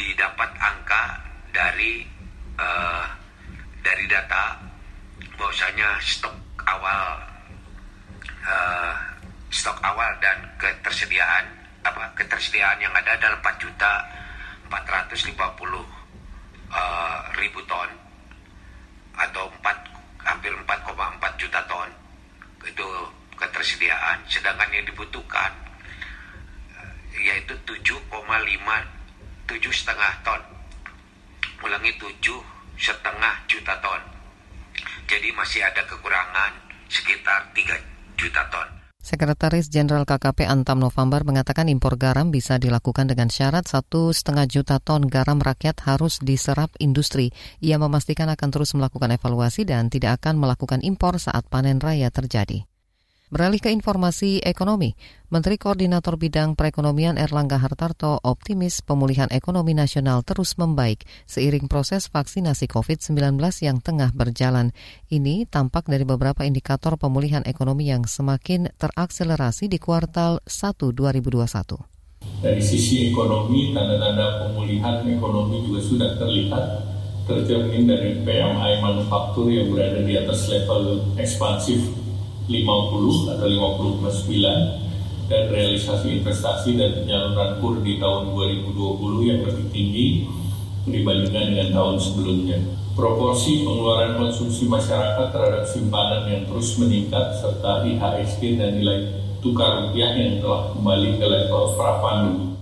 didapat 0.00 0.48
angka 0.56 1.04
dari 1.52 2.08
uh, 2.56 3.04
dari 3.84 4.04
data 4.08 4.64
bahwasanya 5.38 6.02
stok 6.02 6.34
awal 6.66 7.22
uh, 8.42 8.94
stok 9.54 9.78
awal 9.86 10.10
dan 10.18 10.42
ketersediaan 10.58 11.46
apa 11.86 12.10
ketersediaan 12.18 12.82
yang 12.82 12.90
ada 12.90 13.14
adalah 13.14 13.38
4 13.40 13.62
juta 13.62 13.92
450 14.66 15.38
uh, 16.74 17.18
ribu 17.38 17.62
ton 17.70 17.88
atau 19.14 19.46
4 19.62 20.26
hampir 20.26 20.52
4,4 20.52 21.40
juta 21.40 21.60
ton. 21.64 21.88
Itu 22.60 22.84
ketersediaan. 23.38 24.20
Sedangkan 24.28 24.68
yang 24.68 24.84
dibutuhkan 24.84 25.48
uh, 26.76 26.92
yaitu 27.16 27.56
7,5 27.64 28.12
tujuh 29.48 29.72
setengah 29.72 30.12
ton. 30.20 30.42
Ulangi 31.64 31.96
tujuh 31.96 32.38
setengah 32.76 33.34
juta 33.48 33.74
ton 33.80 34.17
jadi 35.08 35.32
masih 35.32 35.64
ada 35.64 35.82
kekurangan 35.88 36.52
sekitar 36.92 37.48
3 37.56 38.20
juta 38.20 38.44
ton. 38.52 38.68
Sekretaris 39.00 39.72
Jenderal 39.72 40.04
KKP 40.04 40.44
Antam 40.44 40.84
November 40.84 41.24
mengatakan 41.24 41.72
impor 41.72 41.96
garam 41.96 42.28
bisa 42.28 42.60
dilakukan 42.60 43.08
dengan 43.08 43.32
syarat 43.32 43.64
satu 43.64 44.12
setengah 44.12 44.44
juta 44.44 44.76
ton 44.84 45.08
garam 45.08 45.40
rakyat 45.40 45.80
harus 45.88 46.20
diserap 46.20 46.68
industri. 46.76 47.32
Ia 47.64 47.80
memastikan 47.80 48.28
akan 48.28 48.48
terus 48.52 48.76
melakukan 48.76 49.08
evaluasi 49.16 49.64
dan 49.64 49.88
tidak 49.88 50.20
akan 50.20 50.36
melakukan 50.36 50.84
impor 50.84 51.16
saat 51.16 51.48
panen 51.48 51.80
raya 51.80 52.12
terjadi. 52.12 52.68
Beralih 53.28 53.60
ke 53.60 53.68
informasi 53.68 54.40
ekonomi, 54.40 54.96
Menteri 55.28 55.60
Koordinator 55.60 56.16
Bidang 56.16 56.56
Perekonomian 56.56 57.20
Erlangga 57.20 57.60
Hartarto 57.60 58.16
optimis 58.24 58.80
pemulihan 58.80 59.28
ekonomi 59.28 59.76
nasional 59.76 60.24
terus 60.24 60.56
membaik 60.56 61.04
seiring 61.28 61.68
proses 61.68 62.08
vaksinasi 62.08 62.64
COVID-19 62.72 63.36
yang 63.60 63.84
tengah 63.84 64.16
berjalan. 64.16 64.72
Ini 65.12 65.44
tampak 65.44 65.92
dari 65.92 66.08
beberapa 66.08 66.48
indikator 66.48 66.96
pemulihan 66.96 67.44
ekonomi 67.44 67.92
yang 67.92 68.08
semakin 68.08 68.72
terakselerasi 68.80 69.68
di 69.68 69.76
kuartal 69.76 70.40
1 70.48 70.96
2021. 70.96 72.40
Dari 72.40 72.64
sisi 72.64 73.12
ekonomi, 73.12 73.76
tanda-tanda 73.76 74.48
pemulihan 74.48 75.04
ekonomi 75.04 75.68
juga 75.68 75.84
sudah 75.84 76.16
terlihat 76.16 76.64
tercermin 77.28 77.92
dari 77.92 78.24
PMI 78.24 78.80
manufaktur 78.80 79.52
yang 79.52 79.68
berada 79.68 80.00
di 80.00 80.16
atas 80.16 80.48
level 80.48 81.12
ekspansif 81.20 82.07
50 82.48 83.36
atau 83.36 83.46
50,9 83.46 84.88
dan 85.28 85.42
realisasi 85.52 86.18
investasi 86.18 86.80
dan 86.80 87.04
penyaluran 87.04 87.60
kur 87.60 87.76
di 87.84 88.00
tahun 88.00 88.32
2020 88.32 89.28
yang 89.28 89.40
lebih 89.44 89.66
tinggi 89.68 90.06
dibandingkan 90.88 91.52
dengan 91.52 91.68
tahun 91.76 91.96
sebelumnya. 92.00 92.58
Proporsi 92.96 93.62
pengeluaran 93.62 94.18
konsumsi 94.18 94.66
masyarakat 94.66 95.30
terhadap 95.30 95.64
simpanan 95.70 96.26
yang 96.26 96.42
terus 96.50 96.74
meningkat 96.80 97.36
serta 97.38 97.86
IHSG 97.86 98.58
dan 98.58 98.74
nilai 98.74 99.14
tukar 99.38 99.86
rupiah 99.86 100.18
yang 100.18 100.42
telah 100.42 100.74
kembali 100.74 101.14
ke 101.14 101.26
level 101.28 101.78
pra-pandemi. 101.78 102.57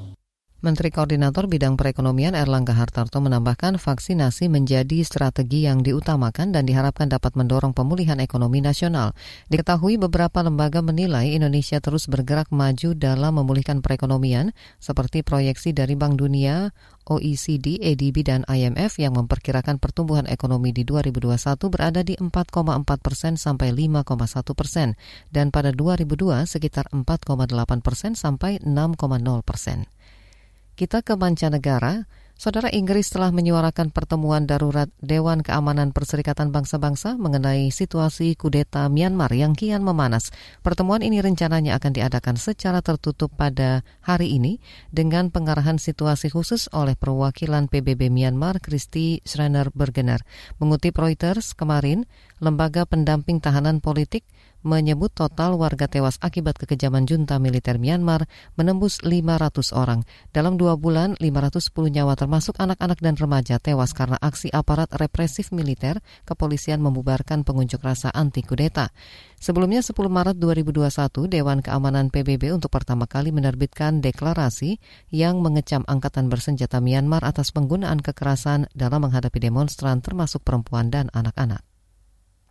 Menteri 0.67 0.91
Koordinator 0.91 1.47
Bidang 1.47 1.79
Perekonomian 1.79 2.35
Erlangga 2.35 2.75
Hartarto 2.75 3.23
menambahkan 3.23 3.79
vaksinasi 3.79 4.51
menjadi 4.51 5.07
strategi 5.07 5.63
yang 5.63 5.87
diutamakan 5.87 6.51
dan 6.51 6.67
diharapkan 6.67 7.07
dapat 7.07 7.39
mendorong 7.39 7.71
pemulihan 7.71 8.19
ekonomi 8.19 8.59
nasional. 8.59 9.15
Diketahui 9.47 9.95
beberapa 9.95 10.43
lembaga 10.43 10.83
menilai 10.83 11.39
Indonesia 11.39 11.79
terus 11.79 12.11
bergerak 12.11 12.51
maju 12.51 12.99
dalam 12.99 13.39
memulihkan 13.39 13.79
perekonomian 13.79 14.51
seperti 14.83 15.23
proyeksi 15.23 15.71
dari 15.71 15.95
Bank 15.95 16.19
Dunia, 16.19 16.75
OECD, 17.07 17.79
ADB, 17.79 18.27
dan 18.27 18.43
IMF 18.51 18.99
yang 18.99 19.15
memperkirakan 19.15 19.79
pertumbuhan 19.79 20.27
ekonomi 20.27 20.75
di 20.75 20.83
2021 20.83 21.63
berada 21.71 22.03
di 22.03 22.19
4,4 22.19 22.83
persen 22.99 23.39
sampai 23.39 23.71
5,1 23.71 24.03
persen 24.59 24.99
dan 25.31 25.55
pada 25.55 25.71
2002 25.71 26.43
sekitar 26.51 26.91
4,8 26.91 27.55
persen 27.87 28.19
sampai 28.19 28.59
6,0 28.67 29.47
persen. 29.47 29.87
Kita 30.77 31.01
ke 31.01 31.17
mancanegara. 31.17 32.05
Saudara 32.37 32.69
Inggris 32.69 33.09
telah 33.09 33.33
menyuarakan 33.33 33.89
pertemuan 33.89 34.45
darurat 34.45 34.93
Dewan 35.01 35.41
Keamanan 35.41 35.97
Perserikatan 35.97 36.53
Bangsa-Bangsa 36.53 37.17
mengenai 37.17 37.73
situasi 37.73 38.37
kudeta 38.37 38.85
Myanmar 38.93 39.33
yang 39.33 39.57
kian 39.57 39.81
memanas. 39.81 40.37
Pertemuan 40.61 41.01
ini 41.01 41.25
rencananya 41.25 41.81
akan 41.81 41.97
diadakan 41.97 42.37
secara 42.37 42.85
tertutup 42.85 43.33
pada 43.33 43.89
hari 44.05 44.37
ini 44.37 44.61
dengan 44.93 45.33
pengarahan 45.33 45.81
situasi 45.81 46.29
khusus 46.29 46.69
oleh 46.77 46.93
perwakilan 46.93 47.73
PBB 47.73 48.13
Myanmar 48.13 48.61
Kristi 48.61 49.25
Schreiner 49.25 49.73
Bergener. 49.73 50.21
Mengutip 50.61 51.01
Reuters 51.01 51.57
kemarin, 51.57 52.05
lembaga 52.37 52.85
pendamping 52.85 53.41
tahanan 53.41 53.81
politik 53.81 54.29
menyebut 54.67 55.15
total 55.15 55.55
warga 55.55 55.87
tewas 55.87 56.19
akibat 56.19 56.59
kekejaman 56.59 57.07
junta 57.07 57.39
militer 57.39 57.79
Myanmar 57.79 58.27
menembus 58.59 58.99
500 59.07 59.71
orang. 59.71 60.03
Dalam 60.35 60.59
dua 60.59 60.75
bulan, 60.75 61.15
510 61.23 61.71
nyawa 61.95 62.19
termasuk 62.19 62.59
anak-anak 62.59 62.99
dan 62.99 63.15
remaja 63.15 63.63
tewas 63.63 63.95
karena 63.95 64.19
aksi 64.19 64.51
aparat 64.51 64.91
represif 64.99 65.55
militer, 65.55 66.03
kepolisian 66.27 66.83
membubarkan 66.83 67.47
pengunjuk 67.47 67.79
rasa 67.87 68.11
anti 68.11 68.43
kudeta. 68.43 68.91
Sebelumnya 69.39 69.87
10 69.87 69.95
Maret 70.11 70.37
2021, 70.43 71.31
Dewan 71.31 71.63
Keamanan 71.63 72.11
PBB 72.11 72.51
untuk 72.51 72.75
pertama 72.75 73.07
kali 73.07 73.31
menerbitkan 73.31 74.03
deklarasi 74.03 74.83
yang 75.15 75.39
mengecam 75.39 75.87
angkatan 75.87 76.27
bersenjata 76.27 76.83
Myanmar 76.83 77.23
atas 77.23 77.55
penggunaan 77.55 78.03
kekerasan 78.03 78.67
dalam 78.75 79.07
menghadapi 79.07 79.39
demonstran 79.39 80.03
termasuk 80.03 80.43
perempuan 80.43 80.91
dan 80.91 81.13
anak-anak. 81.15 81.76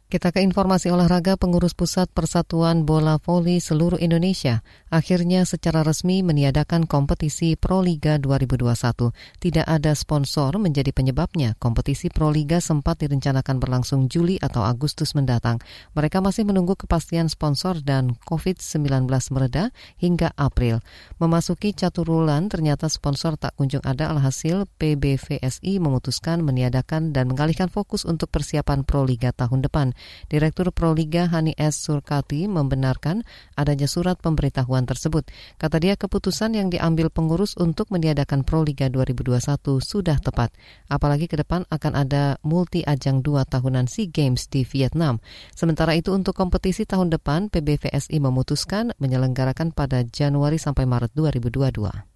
Kita 0.05 0.29
ke 0.29 0.37
informasi 0.37 0.93
olahraga 0.93 1.33
pengurus 1.33 1.73
pusat 1.73 2.05
Persatuan 2.13 2.85
Bola 2.85 3.17
Voli 3.17 3.57
seluruh 3.57 3.97
Indonesia 3.97 4.61
akhirnya 4.93 5.49
secara 5.49 5.81
resmi 5.81 6.21
meniadakan 6.21 6.85
kompetisi 6.85 7.57
Pro 7.57 7.81
Liga 7.81 8.21
2021. 8.21 9.09
Tidak 9.41 9.65
ada 9.65 9.97
sponsor 9.97 10.61
menjadi 10.61 10.93
penyebabnya. 10.93 11.57
Kompetisi 11.57 12.13
Pro 12.13 12.29
Liga 12.29 12.61
sempat 12.61 13.01
direncanakan 13.01 13.57
berlangsung 13.57 14.05
Juli 14.05 14.37
atau 14.37 14.61
Agustus 14.61 15.17
mendatang. 15.17 15.57
Mereka 15.97 16.21
masih 16.21 16.45
menunggu 16.45 16.77
kepastian 16.77 17.25
sponsor 17.25 17.81
dan 17.81 18.13
COVID-19 18.29 19.09
mereda 19.33 19.73
hingga 19.97 20.37
April. 20.37 20.85
Memasuki 21.17 21.73
caturulan 21.73 22.45
ternyata 22.45 22.93
sponsor 22.93 23.41
tak 23.41 23.57
kunjung 23.57 23.81
ada 23.81 24.13
alhasil 24.13 24.69
PBVSI 24.77 25.81
memutuskan 25.81 26.45
meniadakan 26.45 27.09
dan 27.09 27.25
mengalihkan 27.33 27.73
fokus 27.73 28.05
untuk 28.05 28.29
persiapan 28.29 28.85
Pro 28.85 29.01
Liga 29.01 29.33
tahun 29.33 29.65
depan. 29.65 29.94
Direktur 30.27 30.71
Proliga 30.71 31.27
Hani 31.29 31.53
S. 31.55 31.83
Surkati 31.83 32.47
membenarkan 32.47 33.21
adanya 33.59 33.85
surat 33.85 34.17
pemberitahuan 34.17 34.87
tersebut. 34.87 35.27
Kata 35.61 35.77
dia 35.77 35.93
keputusan 35.99 36.55
yang 36.57 36.71
diambil 36.71 37.11
pengurus 37.13 37.53
untuk 37.59 37.91
meniadakan 37.91 38.47
Proliga 38.47 38.87
2021 38.87 39.41
sudah 39.83 40.17
tepat. 40.23 40.55
Apalagi 40.87 41.27
ke 41.27 41.37
depan 41.37 41.67
akan 41.67 41.93
ada 41.93 42.39
multi 42.41 42.81
ajang 42.87 43.19
dua 43.21 43.43
tahunan 43.45 43.85
SEA 43.91 44.07
Games 44.09 44.47
di 44.47 44.63
Vietnam. 44.63 45.19
Sementara 45.51 45.93
itu 45.93 46.15
untuk 46.15 46.33
kompetisi 46.33 46.87
tahun 46.87 47.11
depan 47.11 47.51
PBVSI 47.51 48.17
memutuskan 48.23 48.95
menyelenggarakan 48.97 49.75
pada 49.75 50.01
Januari 50.07 50.57
sampai 50.57 50.87
Maret 50.87 51.11
2022. 51.13 52.14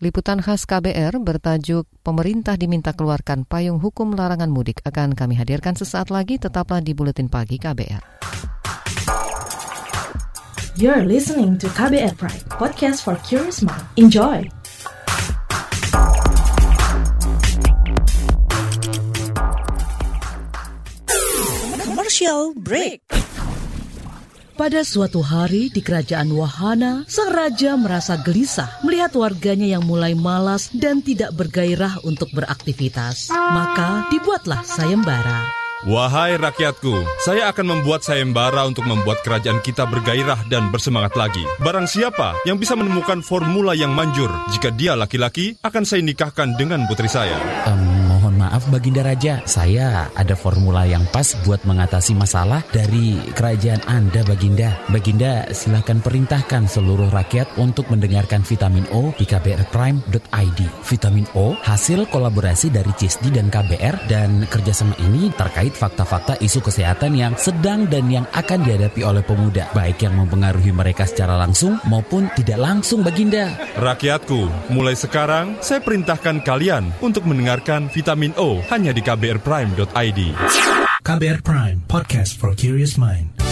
Liputan 0.00 0.40
khas 0.40 0.64
KBR 0.64 1.20
bertajuk 1.20 1.84
Pemerintah 2.00 2.56
diminta 2.56 2.96
keluarkan 2.96 3.44
payung 3.44 3.84
hukum 3.84 4.16
larangan 4.16 4.48
mudik 4.48 4.80
akan 4.80 5.12
kami 5.12 5.36
hadirkan 5.36 5.76
sesaat 5.76 6.08
lagi 6.08 6.40
tetaplah 6.40 6.80
di 6.80 6.96
Buletin 6.96 7.28
Pagi 7.28 7.60
KBR. 7.60 8.00
You're 10.80 11.04
listening 11.04 11.60
to 11.60 11.68
KBR 11.68 12.16
Pride, 12.16 12.48
podcast 12.48 13.04
for 13.04 13.20
curious 13.28 13.60
mind. 13.60 13.84
Enjoy! 14.00 14.48
Commercial 21.84 22.56
break. 22.56 23.04
Pada 24.60 24.84
suatu 24.84 25.24
hari 25.24 25.72
di 25.72 25.80
kerajaan 25.80 26.36
Wahana, 26.36 27.08
sang 27.08 27.32
raja 27.32 27.80
merasa 27.80 28.20
gelisah 28.20 28.68
melihat 28.84 29.08
warganya 29.16 29.64
yang 29.64 29.88
mulai 29.88 30.12
malas 30.12 30.68
dan 30.76 31.00
tidak 31.00 31.32
bergairah 31.32 31.96
untuk 32.04 32.28
beraktivitas. 32.36 33.32
Maka 33.32 34.12
dibuatlah 34.12 34.60
sayembara. 34.60 35.48
Wahai 35.88 36.36
rakyatku, 36.36 36.92
saya 37.24 37.48
akan 37.48 37.72
membuat 37.72 38.04
sayembara 38.04 38.68
untuk 38.68 38.84
membuat 38.84 39.24
kerajaan 39.24 39.64
kita 39.64 39.88
bergairah 39.88 40.44
dan 40.52 40.68
bersemangat 40.68 41.16
lagi. 41.16 41.40
Barang 41.64 41.88
siapa 41.88 42.36
yang 42.44 42.60
bisa 42.60 42.76
menemukan 42.76 43.24
formula 43.24 43.72
yang 43.72 43.96
manjur, 43.96 44.28
jika 44.52 44.68
dia 44.76 44.92
laki-laki, 44.92 45.56
akan 45.64 45.88
saya 45.88 46.04
nikahkan 46.04 46.52
dengan 46.60 46.84
putri 46.84 47.08
saya. 47.08 47.40
Um, 47.64 48.09
maaf 48.50 48.66
Baginda 48.66 49.06
Raja, 49.06 49.46
saya 49.46 50.10
ada 50.18 50.34
formula 50.34 50.82
yang 50.82 51.06
pas 51.14 51.38
buat 51.46 51.62
mengatasi 51.62 52.18
masalah 52.18 52.66
dari 52.74 53.14
kerajaan 53.38 53.78
Anda 53.86 54.26
Baginda. 54.26 54.74
Baginda 54.90 55.46
silahkan 55.54 56.02
perintahkan 56.02 56.66
seluruh 56.66 57.14
rakyat 57.14 57.46
untuk 57.62 57.86
mendengarkan 57.94 58.42
Vitamin 58.42 58.90
O 58.90 59.14
di 59.14 59.22
kbrprime.id. 59.22 60.60
Vitamin 60.82 61.30
O 61.38 61.54
hasil 61.62 62.10
kolaborasi 62.10 62.74
dari 62.74 62.90
CISDI 62.90 63.38
dan 63.38 63.54
KBR 63.54 64.10
dan 64.10 64.42
kerjasama 64.50 64.98
ini 64.98 65.30
terkait 65.30 65.70
fakta-fakta 65.70 66.34
isu 66.42 66.58
kesehatan 66.58 67.14
yang 67.14 67.38
sedang 67.38 67.86
dan 67.86 68.10
yang 68.10 68.26
akan 68.34 68.66
dihadapi 68.66 69.06
oleh 69.06 69.22
pemuda, 69.22 69.70
baik 69.70 70.02
yang 70.02 70.18
mempengaruhi 70.18 70.74
mereka 70.74 71.06
secara 71.06 71.38
langsung 71.38 71.78
maupun 71.86 72.26
tidak 72.34 72.58
langsung 72.58 73.06
Baginda. 73.06 73.54
Rakyatku, 73.78 74.74
mulai 74.74 74.98
sekarang 74.98 75.54
saya 75.62 75.78
perintahkan 75.78 76.42
kalian 76.42 76.90
untuk 76.98 77.22
mendengarkan 77.30 77.86
Vitamin 77.94 78.34
hanya 78.72 78.96
di 78.96 79.02
kbrprime.id. 79.04 80.20
KBR 81.00 81.40
Prime, 81.40 81.78
podcast 81.88 82.36
for 82.36 82.52
curious 82.56 82.96
mind. 82.96 83.49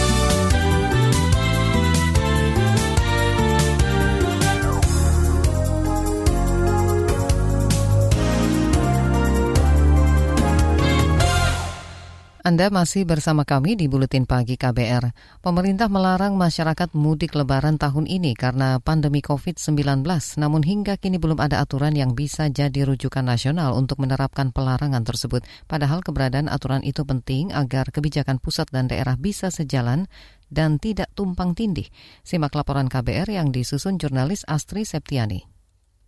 Anda 12.49 12.73
masih 12.73 13.05
bersama 13.05 13.45
kami 13.45 13.77
di 13.77 13.85
Buletin 13.85 14.25
Pagi 14.25 14.57
KBR. 14.57 15.13
Pemerintah 15.45 15.85
melarang 15.85 16.33
masyarakat 16.33 16.97
mudik 16.97 17.37
lebaran 17.37 17.77
tahun 17.77 18.09
ini 18.09 18.33
karena 18.33 18.81
pandemi 18.81 19.21
COVID-19, 19.21 20.01
namun 20.41 20.65
hingga 20.65 20.97
kini 20.97 21.21
belum 21.21 21.37
ada 21.37 21.61
aturan 21.61 21.93
yang 21.93 22.17
bisa 22.17 22.49
jadi 22.49 22.89
rujukan 22.89 23.21
nasional 23.21 23.77
untuk 23.77 24.01
menerapkan 24.01 24.49
pelarangan 24.49 25.05
tersebut. 25.05 25.45
Padahal 25.69 26.01
keberadaan 26.01 26.49
aturan 26.49 26.81
itu 26.81 27.05
penting 27.05 27.53
agar 27.53 27.93
kebijakan 27.93 28.41
pusat 28.41 28.65
dan 28.73 28.89
daerah 28.89 29.13
bisa 29.13 29.53
sejalan 29.53 30.09
dan 30.49 30.81
tidak 30.81 31.13
tumpang 31.13 31.53
tindih. 31.53 31.85
Simak 32.25 32.57
laporan 32.57 32.89
KBR 32.89 33.29
yang 33.29 33.53
disusun 33.53 34.01
jurnalis 34.01 34.41
Astri 34.49 34.89
Septiani 34.89 35.58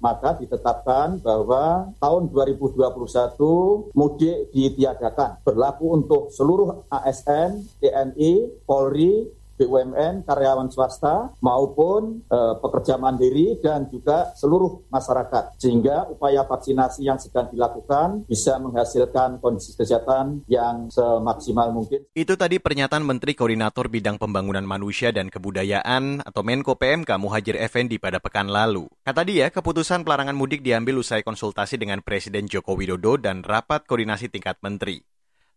maka 0.02 0.36
ditetapkan 0.36 1.22
bahwa 1.22 1.94
tahun 2.02 2.34
2021 2.34 3.94
mudik 3.94 4.38
ditiadakan. 4.52 5.46
Berlaku 5.46 5.86
untuk 5.94 6.34
seluruh 6.34 6.90
ASN, 6.90 7.62
TNI, 7.80 8.66
Polri, 8.66 9.30
BUMN, 9.62 10.26
karyawan 10.26 10.74
swasta 10.74 11.38
maupun 11.46 12.26
e, 12.26 12.38
pekerja 12.58 12.98
mandiri 12.98 13.62
dan 13.62 13.86
juga 13.94 14.34
seluruh 14.34 14.90
masyarakat. 14.90 15.62
Sehingga 15.62 16.10
upaya 16.10 16.48
vaksinasi 16.50 17.06
yang 17.06 17.22
sedang 17.22 17.54
dilakukan 17.54 18.26
bisa 18.26 18.58
menghasilkan 18.58 19.38
kondisi 19.38 19.78
kesehatan 19.78 20.42
yang 20.50 20.90
semaksimal 20.90 21.70
mungkin. 21.70 22.02
Itu 22.18 22.34
tadi 22.34 22.58
pernyataan 22.58 23.06
Menteri 23.06 23.38
Koordinator 23.38 23.86
Bidang 23.86 24.18
Pembangunan 24.18 24.66
Manusia 24.66 25.14
dan 25.14 25.30
Kebudayaan 25.30 26.26
atau 26.26 26.42
Menko 26.42 26.74
PMK 26.74 27.22
Muhajir 27.22 27.62
Effendi 27.62 28.02
pada 28.02 28.18
pekan 28.18 28.50
lalu. 28.50 28.90
Kata 29.06 29.22
dia, 29.22 29.54
keputusan 29.54 30.02
pelarangan 30.02 30.34
mudik 30.34 30.66
diambil 30.66 30.98
usai 31.00 31.22
konsultasi 31.22 31.78
dengan 31.78 32.02
Presiden 32.02 32.50
Joko 32.50 32.74
Widodo 32.74 33.22
dan 33.22 33.46
rapat 33.46 33.86
koordinasi 33.86 34.34
tingkat 34.34 34.58
menteri. 34.66 35.06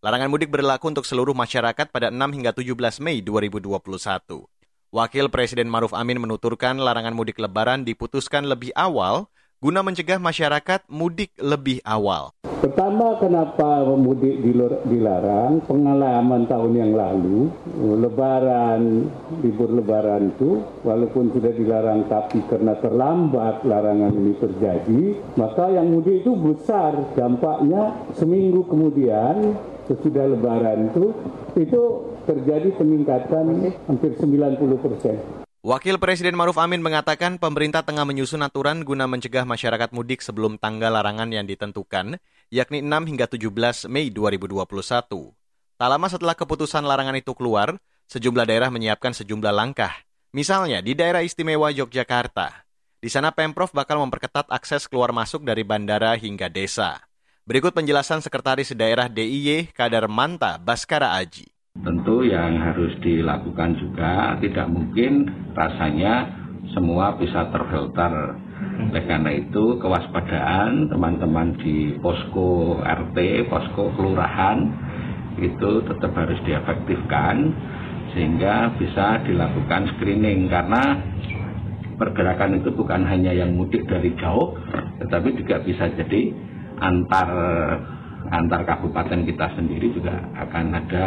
Larangan 0.04 0.28
mudik 0.28 0.52
berlaku 0.52 0.92
untuk 0.92 1.08
seluruh 1.08 1.32
masyarakat 1.32 1.88
pada 1.88 2.12
6 2.12 2.36
hingga 2.36 2.52
17 2.52 3.00
Mei 3.00 3.24
2021. 3.24 3.72
Wakil 4.92 5.32
Presiden 5.32 5.64
Maruf 5.64 5.96
Amin 5.96 6.20
menuturkan 6.20 6.76
larangan 6.76 7.16
mudik 7.16 7.40
lebaran 7.40 7.88
diputuskan 7.88 8.44
lebih 8.44 8.68
awal 8.76 9.32
guna 9.64 9.80
mencegah 9.80 10.20
masyarakat 10.20 10.84
mudik 10.92 11.32
lebih 11.40 11.80
awal. 11.88 12.36
Pertama, 12.44 13.16
kenapa 13.16 13.88
mudik 13.96 14.44
dilarang? 14.84 15.64
Pengalaman 15.64 16.52
tahun 16.52 16.72
yang 16.76 16.92
lalu, 16.92 17.48
lebaran, 17.96 19.08
libur 19.40 19.72
lebaran 19.72 20.36
itu, 20.36 20.64
walaupun 20.84 21.32
sudah 21.32 21.52
dilarang, 21.56 22.04
tapi 22.12 22.44
karena 22.44 22.76
terlambat 22.80 23.64
larangan 23.64 24.12
ini 24.12 24.36
terjadi, 24.36 25.02
maka 25.40 25.72
yang 25.72 25.88
mudik 25.88 26.24
itu 26.24 26.36
besar. 26.36 26.92
Dampaknya 27.16 28.04
seminggu 28.16 28.64
kemudian 28.68 29.56
sesudah 29.88 30.24
lebaran 30.32 30.90
itu 30.92 31.12
itu 31.60 31.82
terjadi 32.24 32.68
peningkatan 32.76 33.72
hampir 33.88 34.12
90 34.16 34.84
persen. 34.84 35.16
Wakil 35.64 35.96
Presiden 35.96 36.36
Maruf 36.36 36.60
Amin 36.60 36.84
mengatakan 36.84 37.40
pemerintah 37.40 37.80
tengah 37.80 38.04
menyusun 38.04 38.44
aturan 38.44 38.84
guna 38.84 39.08
mencegah 39.08 39.48
masyarakat 39.48 39.96
mudik 39.96 40.20
sebelum 40.20 40.60
tanggal 40.60 40.92
larangan 40.92 41.32
yang 41.32 41.48
ditentukan, 41.48 42.20
yakni 42.52 42.84
6 42.84 43.08
hingga 43.08 43.24
17 43.24 43.88
Mei 43.88 44.12
2021. 44.12 44.68
Tak 45.80 45.88
lama 45.88 46.06
setelah 46.12 46.36
keputusan 46.36 46.84
larangan 46.84 47.16
itu 47.16 47.32
keluar, 47.32 47.80
sejumlah 48.12 48.44
daerah 48.44 48.68
menyiapkan 48.68 49.16
sejumlah 49.16 49.56
langkah. 49.56 50.04
Misalnya 50.36 50.84
di 50.84 50.92
daerah 50.92 51.24
istimewa 51.24 51.72
Yogyakarta. 51.72 52.68
Di 53.00 53.08
sana 53.08 53.32
Pemprov 53.32 53.72
bakal 53.72 54.00
memperketat 54.04 54.52
akses 54.52 54.84
keluar 54.84 55.16
masuk 55.16 55.48
dari 55.48 55.64
bandara 55.64 56.12
hingga 56.12 56.52
desa. 56.52 57.00
Berikut 57.44 57.76
penjelasan 57.76 58.24
Sekretaris 58.24 58.72
Daerah 58.72 59.04
DIY 59.04 59.76
Kadar 59.76 60.08
Manta 60.08 60.56
Baskara 60.56 61.12
Aji. 61.20 61.44
Tentu 61.76 62.24
yang 62.24 62.56
harus 62.56 62.96
dilakukan 63.04 63.76
juga 63.76 64.32
tidak 64.40 64.64
mungkin 64.72 65.28
rasanya 65.52 66.24
semua 66.72 67.12
bisa 67.20 67.44
terfilter. 67.52 68.40
Oleh 68.88 69.04
karena 69.04 69.28
itu 69.36 69.76
kewaspadaan 69.76 70.88
teman-teman 70.88 71.52
di 71.60 72.00
posko 72.00 72.80
RT, 72.80 73.44
posko 73.52 73.92
kelurahan 73.92 74.64
itu 75.36 75.84
tetap 75.84 76.16
harus 76.16 76.40
diefektifkan 76.48 77.52
sehingga 78.16 78.72
bisa 78.80 79.20
dilakukan 79.20 79.92
screening 79.92 80.48
karena 80.48 80.96
pergerakan 82.00 82.64
itu 82.64 82.72
bukan 82.72 83.04
hanya 83.04 83.36
yang 83.36 83.52
mudik 83.52 83.84
dari 83.84 84.16
jauh 84.16 84.56
tetapi 85.04 85.36
juga 85.44 85.60
bisa 85.60 85.92
jadi 85.92 86.53
antar 86.84 87.28
antar 88.28 88.60
kabupaten 88.68 89.24
kita 89.24 89.46
sendiri 89.56 89.92
juga 89.92 90.16
akan 90.36 90.66
ada 90.76 91.04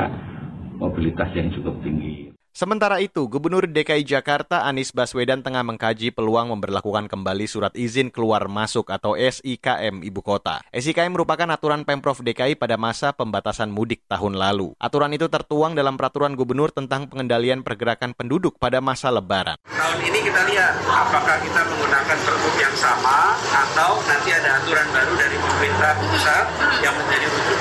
mobilitas 0.77 1.29
yang 1.33 1.49
cukup 1.53 1.77
tinggi. 1.81 2.37
Sementara 2.58 2.98
itu, 3.06 3.30
Gubernur 3.30 3.70
DKI 3.70 4.02
Jakarta 4.02 4.65
Anies 4.65 4.89
Baswedan 4.89 5.46
tengah 5.46 5.62
mengkaji 5.62 6.10
peluang 6.10 6.58
memperlakukan 6.58 7.06
kembali 7.06 7.46
surat 7.46 7.70
izin 7.78 8.10
keluar 8.10 8.50
masuk 8.50 8.89
atau 8.89 9.13
SIKM 9.13 10.02
ibu 10.02 10.26
kota. 10.26 10.65
SIKM 10.74 11.13
merupakan 11.13 11.46
aturan 11.54 11.86
Pemprov 11.86 12.17
DKI 12.17 12.58
pada 12.58 12.74
masa 12.74 13.13
pembatasan 13.13 13.70
mudik 13.70 14.10
tahun 14.10 14.41
lalu. 14.41 14.74
Aturan 14.82 15.13
itu 15.13 15.30
tertuang 15.30 15.78
dalam 15.78 16.02
peraturan 16.02 16.34
gubernur 16.34 16.74
tentang 16.74 17.06
pengendalian 17.06 17.62
pergerakan 17.62 18.17
penduduk 18.17 18.58
pada 18.58 18.82
masa 18.82 19.13
lebaran. 19.13 19.62
Tahun 19.70 20.02
ini 20.02 20.17
kita 20.26 20.41
lihat 20.50 20.82
apakah 20.82 21.38
kita 21.38 21.62
menggunakan 21.62 22.17
pergub 22.26 22.56
yang 22.58 22.74
sama 22.74 23.38
atau 23.54 24.02
nanti 24.10 24.34
ada 24.34 24.65
aturan 24.65 24.88
baru 24.89 25.13
dari 25.13 25.38
pemerintah 25.38 25.93
pusat 26.10 26.46
yang 26.82 26.98
menjadi. 27.06 27.57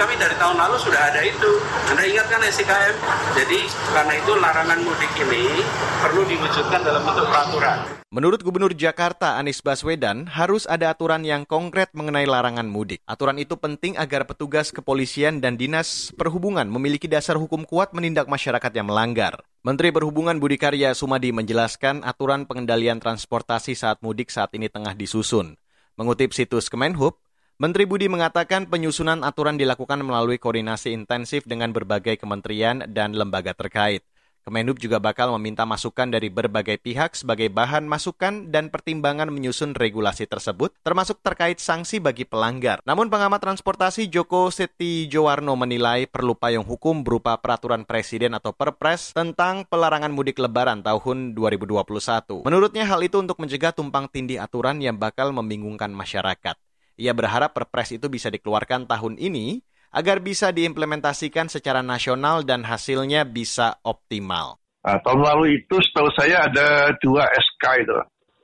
Kami 0.00 0.16
dari 0.16 0.32
tahun 0.40 0.56
lalu 0.56 0.80
sudah 0.80 1.12
ada 1.12 1.20
itu. 1.20 1.60
Anda 1.92 2.08
ingat 2.08 2.32
kan 2.32 2.40
SIKM? 2.40 2.94
Jadi 3.36 3.68
karena 3.92 4.12
itu 4.16 4.32
larangan 4.32 4.80
mudik 4.80 5.12
ini 5.20 5.60
perlu 6.00 6.24
diwujudkan 6.24 6.80
dalam 6.80 7.04
bentuk 7.04 7.28
peraturan. 7.28 8.00
Menurut 8.08 8.40
Gubernur 8.40 8.72
Jakarta 8.72 9.36
Anies 9.36 9.60
Baswedan, 9.60 10.24
harus 10.24 10.64
ada 10.64 10.96
aturan 10.96 11.20
yang 11.20 11.44
konkret 11.44 11.92
mengenai 11.92 12.24
larangan 12.24 12.64
mudik. 12.64 13.04
Aturan 13.04 13.36
itu 13.36 13.60
penting 13.60 14.00
agar 14.00 14.24
petugas 14.24 14.72
kepolisian 14.72 15.44
dan 15.44 15.60
dinas 15.60 16.16
perhubungan 16.16 16.64
memiliki 16.64 17.04
dasar 17.04 17.36
hukum 17.36 17.68
kuat 17.68 17.92
menindak 17.92 18.24
masyarakat 18.24 18.72
yang 18.72 18.88
melanggar. 18.88 19.44
Menteri 19.60 19.92
Perhubungan 19.92 20.40
Budi 20.40 20.56
Karya 20.56 20.96
Sumadi 20.96 21.28
menjelaskan 21.28 22.08
aturan 22.08 22.48
pengendalian 22.48 23.04
transportasi 23.04 23.76
saat 23.76 24.00
mudik 24.00 24.32
saat 24.32 24.48
ini 24.56 24.72
tengah 24.72 24.96
disusun. 24.96 25.60
Mengutip 26.00 26.32
situs 26.32 26.72
Kemenhub, 26.72 27.20
Menteri 27.60 27.84
Budi 27.84 28.08
mengatakan 28.08 28.64
penyusunan 28.64 29.20
aturan 29.20 29.60
dilakukan 29.60 30.00
melalui 30.00 30.40
koordinasi 30.40 30.96
intensif 30.96 31.44
dengan 31.44 31.76
berbagai 31.76 32.16
kementerian 32.16 32.88
dan 32.88 33.12
lembaga 33.12 33.52
terkait. 33.52 34.00
Kemenhub 34.48 34.80
juga 34.80 34.96
bakal 34.96 35.28
meminta 35.36 35.68
masukan 35.68 36.08
dari 36.08 36.32
berbagai 36.32 36.80
pihak 36.80 37.12
sebagai 37.12 37.52
bahan 37.52 37.84
masukan 37.84 38.48
dan 38.48 38.72
pertimbangan 38.72 39.28
menyusun 39.28 39.76
regulasi 39.76 40.24
tersebut, 40.24 40.72
termasuk 40.80 41.20
terkait 41.20 41.60
sanksi 41.60 42.00
bagi 42.00 42.24
pelanggar. 42.24 42.80
Namun 42.88 43.12
pengamat 43.12 43.44
transportasi 43.44 44.08
Joko 44.08 44.48
Setijowarno 44.48 45.52
menilai 45.52 46.08
perlu 46.08 46.32
payung 46.32 46.64
hukum 46.64 47.04
berupa 47.04 47.36
peraturan 47.36 47.84
presiden 47.84 48.32
atau 48.32 48.56
perpres 48.56 49.12
tentang 49.12 49.68
pelarangan 49.68 50.08
mudik 50.08 50.40
lebaran 50.40 50.80
tahun 50.80 51.36
2021. 51.36 52.40
Menurutnya 52.40 52.88
hal 52.88 53.04
itu 53.04 53.20
untuk 53.20 53.36
mencegah 53.36 53.76
tumpang 53.76 54.08
tindih 54.08 54.40
aturan 54.40 54.80
yang 54.80 54.96
bakal 54.96 55.28
membingungkan 55.36 55.92
masyarakat. 55.92 56.56
Ia 57.00 57.16
berharap 57.16 57.56
perpres 57.56 57.96
itu 57.96 58.12
bisa 58.12 58.28
dikeluarkan 58.28 58.84
tahun 58.84 59.16
ini 59.16 59.64
agar 59.96 60.20
bisa 60.20 60.52
diimplementasikan 60.52 61.48
secara 61.48 61.80
nasional 61.80 62.44
dan 62.44 62.60
hasilnya 62.68 63.24
bisa 63.24 63.80
optimal. 63.80 64.60
Nah, 64.84 65.00
tahun 65.00 65.24
lalu 65.24 65.64
itu 65.64 65.80
setahu 65.80 66.12
saya 66.12 66.44
ada 66.44 66.92
dua 67.00 67.24
SK 67.24 67.64
itu. 67.80 67.96